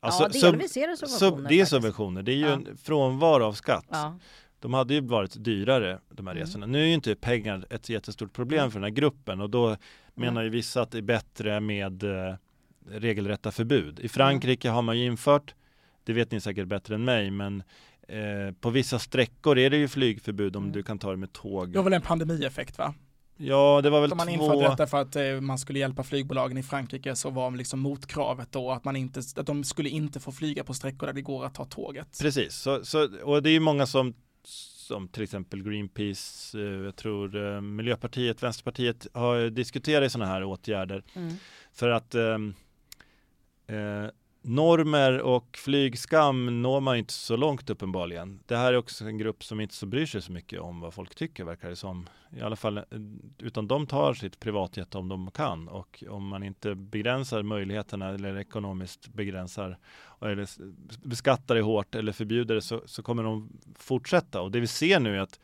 [0.00, 1.48] Alltså, ja, sub- delvis är det Sub, subventioner.
[1.48, 1.70] det är faktiskt.
[1.70, 2.52] subventioner, det är ju Ja.
[2.52, 3.86] en frånvaro av skatt.
[3.88, 4.18] Ja.
[4.64, 6.46] De hade ju varit dyrare de här Mm.
[6.46, 6.66] resorna.
[6.66, 9.76] Nu är ju inte pengar ett jättestort problem för den här gruppen och då
[10.14, 12.34] menar ju vissa att det är bättre med eh,
[12.90, 14.00] regelrätta förbud.
[14.00, 15.54] I Frankrike har man ju infört,
[16.04, 17.62] det vet ni säkert bättre än mig, men
[18.08, 20.72] eh, på vissa sträckor är det ju flygförbud om Mm.
[20.72, 21.72] du kan ta det med tåg.
[21.72, 22.94] Det var väl en pandemieffekt va?
[23.36, 24.32] Ja, det var väl Som man två...
[24.32, 28.52] införde detta för att eh, man skulle hjälpa flygbolagen i Frankrike så var liksom motkravet
[28.52, 31.44] då att man inte, att de skulle inte få flyga på sträckor där det går
[31.44, 32.18] att ta tåget.
[32.22, 34.14] Precis, så, så, och det är ju många som
[34.84, 41.02] som till exempel Greenpeace, eh, jag tror eh, Miljöpartiet, Vänsterpartiet har diskuterat sådana här åtgärder
[41.14, 41.34] Mm.
[41.72, 42.54] För att ehm,
[43.66, 44.06] eh,
[44.46, 48.40] normer och flygskam når man inte så långt uppenbarligen.
[48.46, 50.94] Det här är också en grupp som inte så bryr sig så mycket om vad
[50.94, 52.08] folk tycker verkar det som.
[52.36, 52.84] I alla fall, eh,
[53.38, 58.38] utan de tar sitt privatjet om de kan och om man inte begränsar möjligheterna eller
[58.38, 59.78] ekonomiskt begränsar
[60.20, 60.48] eller
[61.08, 64.40] beskattar det hårt eller förbjuder det så, så kommer de fortsätta.
[64.40, 65.40] Och det vi ser nu är att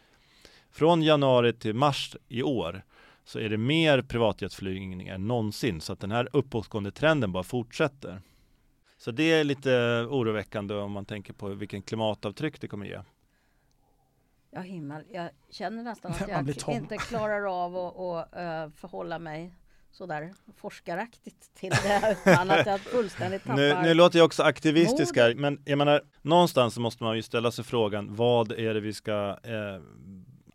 [0.70, 2.82] från januari till mars i år
[3.24, 5.80] så är det mer privatjetflygning än någonsin.
[5.80, 8.20] Så att den här uppåtgående trenden bara fortsätter.
[9.00, 9.70] Så det är lite
[10.10, 13.00] oroväckande om man tänker på vilken klimatavtryck det kommer ge.
[14.50, 16.28] Ja himmel, jag känner nästan att
[16.66, 19.54] jag inte klarar av att att, eh, förhålla mig
[19.90, 23.56] sådär forskaraktigt till det utan att jag fullständigt tappar.
[23.56, 27.22] Nu, nu låter jag också aktivistisk här, men jag menar någonstans så måste man ju
[27.22, 29.82] ställa sig frågan vad är det vi ska eh,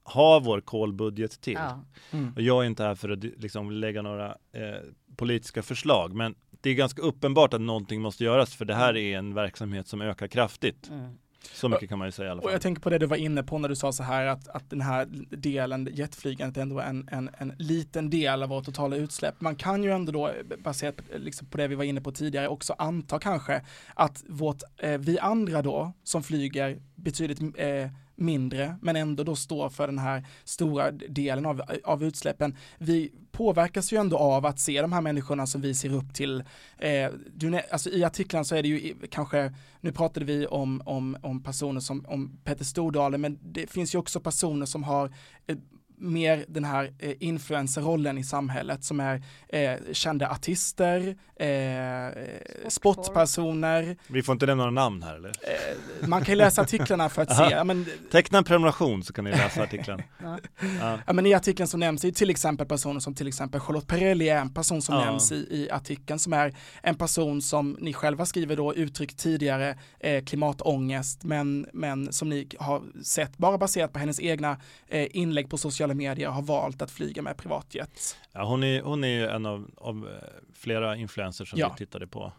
[0.04, 1.54] ha vår kolbudget till?
[1.54, 1.80] ja.
[2.12, 2.34] Mm.
[2.36, 4.82] Och jag är inte här för att liksom lägga några eh,
[5.16, 6.36] politiska förslag, men
[6.66, 10.02] det är ganska uppenbart att någonting måste göras för det här är en verksamhet som
[10.02, 10.90] ökar kraftigt.
[10.90, 11.10] Mm.
[11.54, 12.52] Så mycket kan man ju säga i alla Och fall.
[12.52, 14.70] jag tänker på det du var inne på när du sa så här att, att
[14.70, 19.42] den här delen, jetflygandet, ändå är en, en, en liten del av vårt totala utsläpp.
[19.42, 20.32] Man kan ju ändå då,
[20.64, 23.62] baserat på, liksom på det vi var inne på tidigare, också anta kanske
[23.94, 29.70] att vårt, eh, vi andra då, som flyger betydligt eh, mindre, men ändå då står
[29.70, 32.58] för den här stora delen av, av utsläppen.
[32.78, 36.44] Vi påverkas ju ändå av att se de här människorna som vi ser upp till.
[36.78, 41.18] Eh, du, alltså I artiklarna så är det ju kanske, nu pratade vi om, om,
[41.22, 45.14] om personer som, om Petter Stordalen, men det finns ju också personer som har
[45.48, 45.58] eh,
[45.98, 53.98] mer den här eh, influencerrollen i samhället som är eh, kända artister, eh, sportpersoner.
[54.08, 55.30] Vi får inte nämna några namn här eller?
[55.30, 57.44] Eh, man kan ju läsa artiklarna för att se.
[57.52, 60.04] Ja, men, Teckna en prenumeration så kan ni läsa artiklarna.
[60.24, 60.40] Ja.
[60.82, 61.00] Ja.
[61.08, 64.30] ja, men I artikeln så nämns ju till exempel personer som till exempel Charlotte Perrelli
[64.30, 65.06] är en person som Ja.
[65.06, 69.78] nämns i, i artikeln som är en person som ni själva skriver då uttryckt tidigare
[70.00, 75.50] eh, klimatångest men, men som ni har sett bara baserat på hennes egna eh, inlägg
[75.50, 78.18] på sociala medier har valt att flyga med privatjet.
[78.32, 81.70] Ja, hon, är, hon är ju en av, av eh, flera influencers som Ja.
[81.70, 82.32] vi tittade på.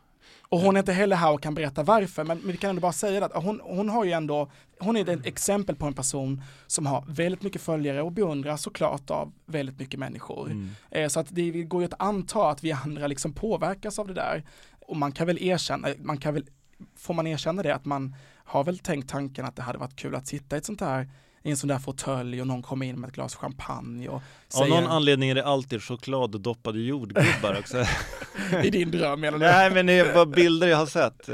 [0.49, 2.80] Och hon är inte heller här och kan berätta varför, men, men vi kan ändå
[2.80, 6.42] bara säga att hon, hon har ju ändå, hon är ett exempel på en person
[6.66, 10.47] som har väldigt mycket följare och beundras såklart av väldigt mycket människor.
[10.51, 10.70] Mm.
[10.90, 14.14] Eh, så att det går ju att anta att vi andra liksom påverkas av det
[14.14, 14.42] där.
[14.80, 16.47] Och man kan väl erkänna, man kan väl,
[16.97, 20.14] får man erkänna det, att man har väl tänkt tanken att det hade varit kul
[20.14, 21.11] att sitta i ett sånt här
[21.47, 24.22] i en sån där fåtölj och någon kommer in med ett glas champagne och Av
[24.49, 27.84] säger någon anledning är det alltid choklad och doppade jordgubbar också.
[28.64, 31.28] i din dröm eller nej men det är bara bilder jag har sett.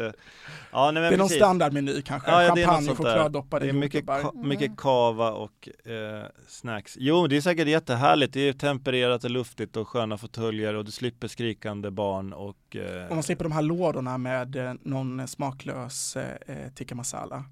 [0.75, 1.37] Ja, nej, Det är någon precis.
[1.37, 2.95] standardmeny kanske, Ja, ja, champagne, där.
[2.95, 4.21] chokladdoppade Det är mycket, jordgubbar.
[4.21, 6.95] ka- mycket kava och eh, snacks.
[6.99, 8.33] Jo, det är säkert jättehärligt.
[8.35, 13.07] Det är tempererat och luftigt och sköna fåtöljer och du slipper skrikande barn och eh,
[13.09, 17.45] Och man slipper de här lådorna med eh, någon smaklös eh, eh, tikka masala.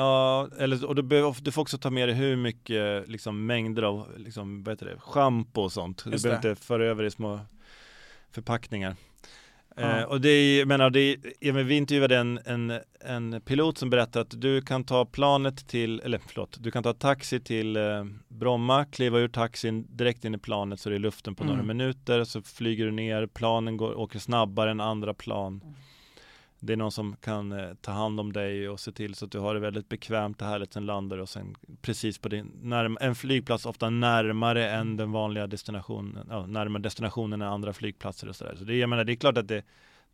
[0.00, 3.82] Ja, eller, och du, behöver, du får också ta med dig hur mycket liksom, mängder
[3.82, 6.04] av liksom, vad heter det, schampo och sånt.
[6.04, 6.50] Du Just behöver det.
[6.50, 7.40] inte föra över i små
[8.30, 8.96] förpackningar.
[9.76, 9.98] Ja.
[9.98, 13.78] Eh, och det är, menar, det är, ja, men vi intervjuade en, en, en pilot
[13.78, 17.76] som berättade att du kan ta planet till, eller förlåt, du kan ta taxi till
[17.76, 21.54] eh, Bromma, kliva ur taxin direkt in i planet så det är luften på Mm.
[21.56, 25.60] några minuter, så flyger du ner, planen går, åker snabbare än andra plan.
[25.64, 25.74] Mm.
[26.60, 29.32] Det är någon som kan eh, ta hand om dig och se till så att
[29.32, 32.52] du har det väldigt bekvämt och härligt, sen landar du och sen precis på din,
[32.62, 38.28] närm- en flygplats ofta närmare än den vanliga destinationen, ja, närmare destinationen än andra flygplatser
[38.28, 38.54] och sådär.
[38.58, 39.62] Så det, jag menar, det är klart att det,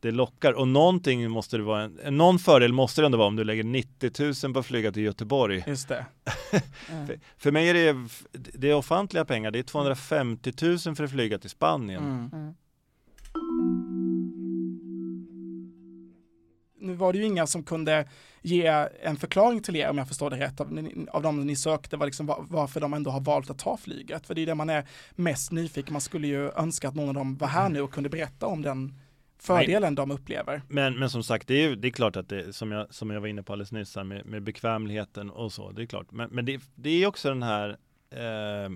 [0.00, 3.36] det lockar och någonting måste det vara, en, någon fördel måste det ändå vara om
[3.36, 5.64] du lägger 90 000 på att flyga till Göteborg.
[5.66, 6.06] Just det.
[6.92, 7.06] Mm.
[7.06, 11.10] För, för mig är det, det är ofantliga pengar, det är 250 000 för att
[11.10, 12.28] flyga till Spanien.
[12.32, 12.54] Mm.
[16.78, 18.08] Nu var det ju inga som kunde
[18.42, 18.66] ge
[19.02, 22.06] en förklaring till er om jag förstår det rätt av, av de ni sökte var
[22.06, 24.26] liksom var, varför de ändå har valt att ta flyget.
[24.26, 27.14] För det är det man är mest nyfiken, man skulle ju önska att någon av
[27.14, 28.94] dem var här nu och kunde berätta om den
[29.38, 30.62] fördelen de upplever.
[30.68, 33.10] Men, men som sagt, det är, ju- det är klart att det, som jag, som
[33.10, 36.12] jag var inne på alldeles nyss här med, med bekvämligheten och så, det är klart.
[36.12, 37.68] Men, men det, det är också den här
[38.10, 38.70] eh,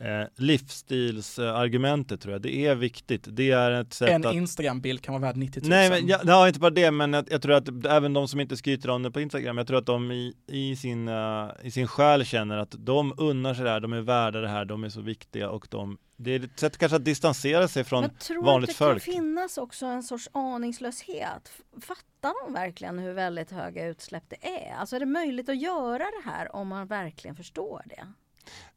[0.00, 3.26] eh, livsstilsargumentet tror jag, det är viktigt.
[3.30, 5.68] Det är ett sätt En att Instagram-bild kan vara värd 90 000.
[5.68, 8.40] Nej men ja, ja, inte bara det men jag, jag tror att även de som
[8.40, 11.70] inte skryter om det på Instagram, jag tror att de i, i, sin, eh, i
[11.70, 14.84] sin själ känner att de unnar sig det här, de är värda det här, de
[14.84, 18.10] är så viktiga och de Det är ett sätt kanske att distansera sig från Men
[18.10, 19.04] tror vanligt du att det folk.
[19.04, 21.52] kan finnas också en sorts aningslöshet?
[21.80, 24.74] Fattar de verkligen hur väldigt höga utsläpp det är?
[24.74, 28.06] Alltså är det möjligt att göra det här om man verkligen förstår det?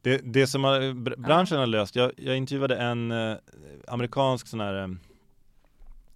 [0.01, 3.35] Det, det som har, br- branschen har löst, jag, jag intervjuade en eh,
[3.87, 4.97] amerikansk sån här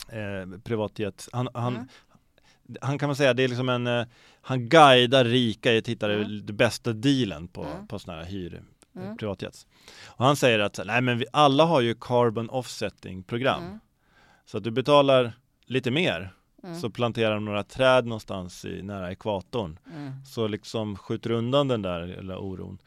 [0.09, 1.87] eh, privatjet, han, han, Mm.
[2.81, 4.05] han kan man säga, det är liksom en, eh,
[4.41, 6.45] han guidar rika i att hitta Mm.
[6.45, 7.87] det bästa dealen på, Mm.
[7.87, 8.61] på sådana här hyr,
[8.95, 9.17] Mm.
[9.17, 9.67] privatjets.
[10.05, 13.63] Och han säger att, nej men vi, alla har ju carbon offsetting program.
[13.63, 13.79] Mm.
[14.45, 15.33] Så att du betalar
[15.65, 16.33] lite mer,
[16.63, 16.79] Mm.
[16.79, 19.79] så planterar de några träd någonstans i, nära ekvatorn.
[19.95, 20.25] Mm.
[20.25, 22.77] Så liksom skjuter undan den där eller oron.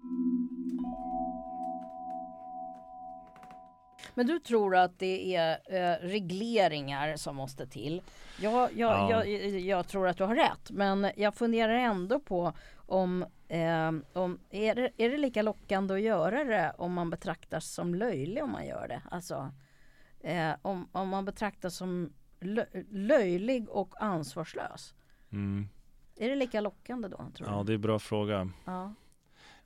[4.16, 8.02] Men du tror att det är eh, regleringar som måste till.
[8.40, 9.24] Jag, jag, Ja.
[9.24, 14.38] jag, jag tror att du har rätt, men jag funderar ändå på om, eh, om
[14.50, 18.50] är, det, är det lika lockande att göra det om man betraktas som löjlig om
[18.52, 19.02] man gör det?
[19.10, 19.52] Alltså
[20.20, 24.94] eh, om, om man betraktas som lö, löjlig och ansvarslös.
[25.32, 25.68] Mm.
[26.16, 27.16] Är det lika lockande då?
[27.36, 27.64] Tror Ja, du?
[27.64, 28.50] det är en bra fråga.
[28.64, 28.94] Ja.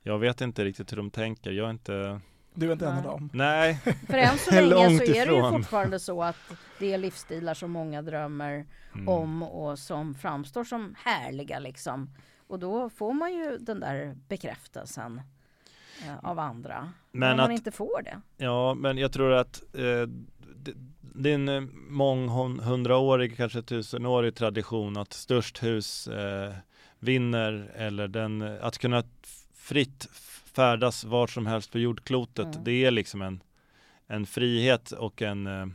[0.01, 1.51] Jag vet inte riktigt hur de tänker.
[1.51, 2.21] Jag är inte...
[2.53, 3.03] Du är inte en av Nej.
[3.11, 3.29] dem.
[3.33, 3.75] Nej,
[4.07, 6.35] För än så länge så är det ju fortfarande så att
[6.79, 9.07] det är livsstilar som många drömmer Mm.
[9.07, 12.09] om och som framstår som härliga liksom.
[12.47, 15.21] Och då får man ju den där bekräftelsen
[16.05, 16.79] eh, av andra.
[17.11, 18.21] Men Men om man att- inte får det.
[18.37, 19.81] ja, men jag tror att eh,
[20.55, 26.53] det, det är en eh, månghundraårig, kanske tusenårig tradition att störst hus eh,
[26.99, 29.03] vinner eller den, att kunna
[29.55, 30.07] fritt
[30.55, 32.45] färdas var som helst på jordklotet.
[32.45, 32.63] Mm.
[32.63, 33.43] Det är liksom en,
[34.07, 35.65] en frihet och en eh,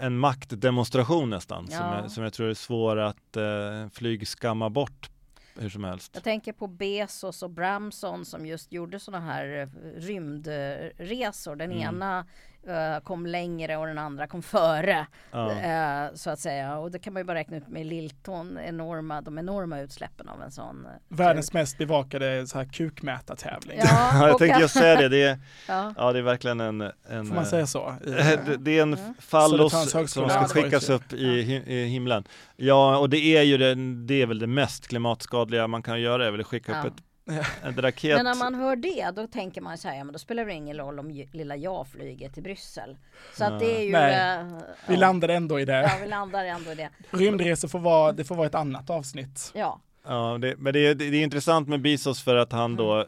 [0.00, 2.00] en maktdemonstration nästan som, Ja.
[2.02, 5.10] jag, som jag tror är svår att eh, flygskamma bort
[5.58, 6.10] hur som helst.
[6.14, 9.68] Jag tänker på Bezos och Bramson som just gjorde sådana här eh,
[10.00, 11.56] rymdresor.
[11.56, 11.82] Den Mm.
[11.82, 12.26] ena
[12.66, 15.06] eh, kom längre och den andra kom före.
[15.30, 15.50] Ja.
[15.50, 16.78] eh, så att säga.
[16.78, 20.42] Och det kan man ju bara räkna ut med Lilton, enorma, de enorma utsläppen av
[20.42, 20.86] en sån.
[20.86, 23.78] eh, Världens mest bevakade så här kukmätartävling.
[23.82, 25.08] Ja, Ja, jag tänkte just säga det.
[25.08, 25.38] Det är,
[25.68, 25.94] Ja.
[25.96, 26.80] ja, det är verkligen en...
[26.80, 27.94] en Får man säga så?
[28.04, 29.14] Det, det är en Mm.
[29.20, 32.24] fallos som ska skickas upp i, i himlen.
[32.56, 33.74] Ja, och det är ju det,
[34.06, 36.78] det är väl det mest klimatskadliga man kan göra, är väl att skicka Ja.
[36.80, 37.04] upp ett.
[37.24, 40.52] Men när man hör det då tänker man så här, ja men då spelar det
[40.52, 42.96] ingen roll om lilla jag flyger till Bryssel.
[43.36, 43.92] Så att det är ju...
[43.92, 44.38] Nej.
[44.38, 44.46] eh,
[44.86, 45.00] vi ja.
[45.00, 45.82] landade ändå i det.
[45.82, 46.90] Ja, vi landar ändå i det.
[47.10, 49.50] Rymdresor får vara, det får vara ett annat avsnitt.
[49.54, 49.80] Ja.
[50.04, 53.06] Ja, det, men det är, det är intressant med Bezos för att han då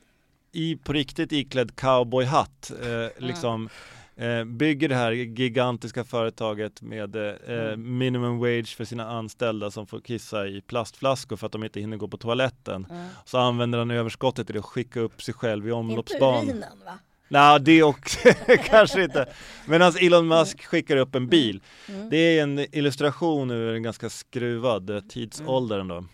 [0.53, 3.69] i, på riktigt iklädd cowboyhatt eh, liksom
[4.17, 10.01] eh, bygger det här gigantiska företaget med eh, minimum wage för sina anställda som får
[10.01, 12.87] kissa i plastflaskor för att de inte hinner gå på toaletten.
[12.91, 13.07] Mm.
[13.25, 16.45] Så använder han överskottet till att skicka upp sig själv i Inte omloppsbanan.
[16.45, 16.99] urinen va?
[17.29, 18.19] Nej, det också
[18.65, 19.27] kanske inte.
[19.67, 21.61] Medan Elon Musk skickar upp en bil.
[21.89, 22.11] Mm.
[22.11, 26.05] Det är en illustration ur en ganska skruvad eh, tidsålder ändå.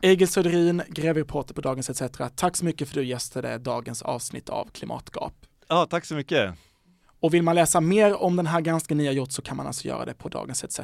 [0.00, 2.02] Egil Söderin, grävreporter på Dagens ETC.
[2.36, 5.34] Tack så mycket för att du gästade dagens avsnitt av Klimatgap.
[5.68, 6.54] Ja, tack så mycket.
[7.24, 9.66] Och vill man läsa mer om den här granskningen ni har gjort så kan man
[9.66, 10.80] alltså göra det på Dagens ETC.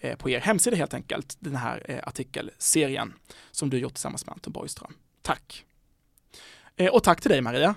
[0.00, 3.12] Eh, på er hemsida helt enkelt, den här eh, artikelserien
[3.50, 4.94] som du gjort tillsammans med Anton Borgström.
[5.22, 5.64] Tack!
[6.76, 7.74] Eh, och tack till dig Maria.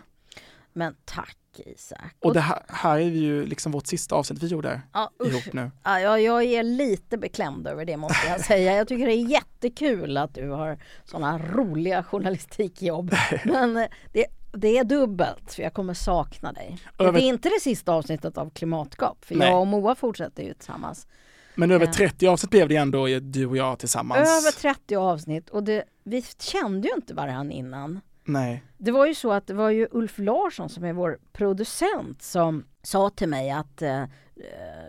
[0.74, 2.16] Men tack Isak.
[2.20, 5.28] Och det här, här är ju liksom vårt sista avsnitt vi gjorde ja, usch.
[5.28, 5.72] ihop nu.
[5.84, 8.76] Ja, jag, jag är lite beklämd över det måste jag säga.
[8.76, 13.16] Jag tycker det är jättekul att du har sådana roliga journalistikjobb.
[13.46, 16.78] Men det, det är dubbelt för jag kommer sakna dig.
[16.98, 19.50] Över- Det är inte det sista avsnittet av Klimatgap för Nej.
[19.50, 21.08] jag och Moa fortsätter ju tillsammans.
[21.56, 21.94] Men över Ja.
[21.94, 24.20] 30 avsnitt blev det ändå du och jag tillsammans.
[24.20, 28.00] Över 30 avsnitt och det, vi kände ju inte varandra innan.
[28.24, 28.64] Nej.
[28.78, 32.66] Det var ju så att det var ju Ulf Larsson som är vår producent som
[32.84, 34.08] sa till mig att eh, eh,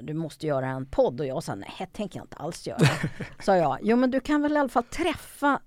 [0.03, 2.79] du måste göra en podd och jag sa nej, det tänker jag inte alls göra.
[3.45, 5.61] sa jag, jo men du kan väl i alla fall träffa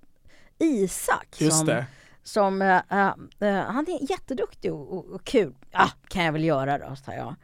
[0.60, 1.86] Isak Just som, det.
[2.24, 5.54] Som eh, eh, han är jätteduktig och, och, och kul.
[5.72, 7.36] Ja, kan jag väl göra då, sa jag.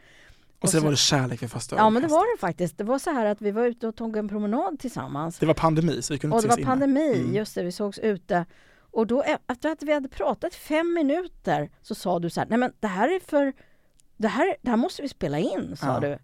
[0.61, 2.17] Och sen så- var det kärlek vid första Ja men det ögonkastet.
[2.19, 2.77] var det faktiskt.
[2.77, 5.39] Det var så här att vi var ute och tog en promenad tillsammans.
[5.39, 6.71] Det var pandemi så vi kunde Och inte det var ses inne.
[6.71, 7.35] pandemi, Mm.
[7.35, 8.45] just det, vi sågs ute.
[8.91, 12.57] Och då efter att vi hade pratat fem minuter så sa du så här, nej
[12.59, 13.53] men det här är för,
[14.17, 15.99] det här, det här måste vi spela in, sa Ja.
[15.99, 16.17] du.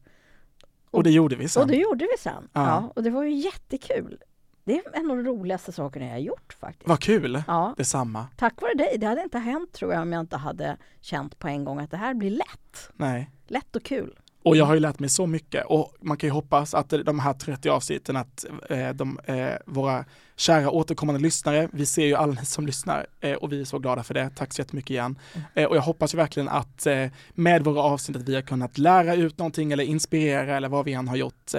[0.91, 1.61] Och det gjorde vi sen.
[1.61, 2.49] Och det gjorde vi sen.
[2.53, 2.61] Ja.
[2.67, 2.91] Ja.
[2.95, 4.19] och det var ju jättekul.
[4.65, 6.87] Det är en av de roligaste sakerna jag har gjort faktiskt.
[6.89, 7.43] Vad kul!
[7.47, 8.27] Ja, Detsamma.
[8.35, 8.97] tack vare dig.
[8.97, 11.91] Det hade inte hänt tror jag om jag inte hade känt på en gång att
[11.91, 12.89] det här blir lätt.
[12.93, 13.31] Nej.
[13.47, 14.19] Lätt och kul.
[14.45, 17.19] Och jag har ju lärt mig så mycket och man kan ju hoppas att de
[17.19, 22.33] här 30 avsnitten att eh, de, eh, våra kära återkommande lyssnare, vi ser ju alla
[22.33, 24.29] ni som lyssnar eh, och vi är så glada för det.
[24.35, 25.19] Tack så jättemycket igen.
[25.53, 28.77] Eh, och jag hoppas ju verkligen att eh, med våra avsnitt att vi har kunnat
[28.77, 31.53] lära ut någonting eller inspirera eller vad vi än har gjort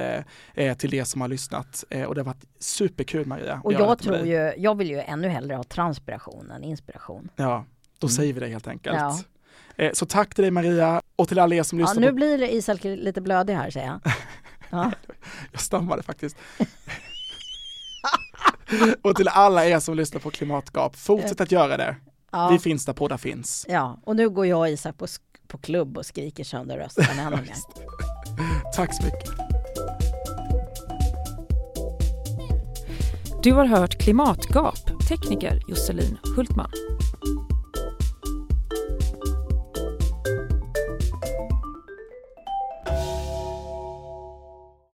[0.55, 1.85] eh, till det som har lyssnat.
[2.07, 3.61] Och det har varit superkul Maria.
[3.65, 4.29] Och jag tror dig.
[4.29, 7.29] ju, jag vill ju ännu hellre ha transpiration än inspiration.
[7.37, 7.65] Ja,
[7.99, 8.97] då säger vi det helt enkelt.
[8.97, 9.91] Ja.
[9.93, 12.01] Så tack till dig Maria och till alla er som Ja, lyssnar.
[12.01, 12.15] nu på...
[12.15, 14.01] blir Isak lite blödig här säger jag.
[14.71, 14.93] Ja.
[15.53, 16.37] Jag stammade faktiskt.
[19.03, 21.97] och till alla er som lyssnar på Klimatgap, fortsätt att göra det.
[22.33, 22.49] Ja.
[22.49, 23.67] Vi finns där poddar finns.
[23.69, 25.07] Ja, och nu går jag och Isak på,
[25.49, 27.55] på klubb och skriker sönder rösten ännu mer.
[28.77, 29.31] Tack så mycket.
[33.43, 36.71] Du har hört Klimatgap, tekniker Josselin Hultman.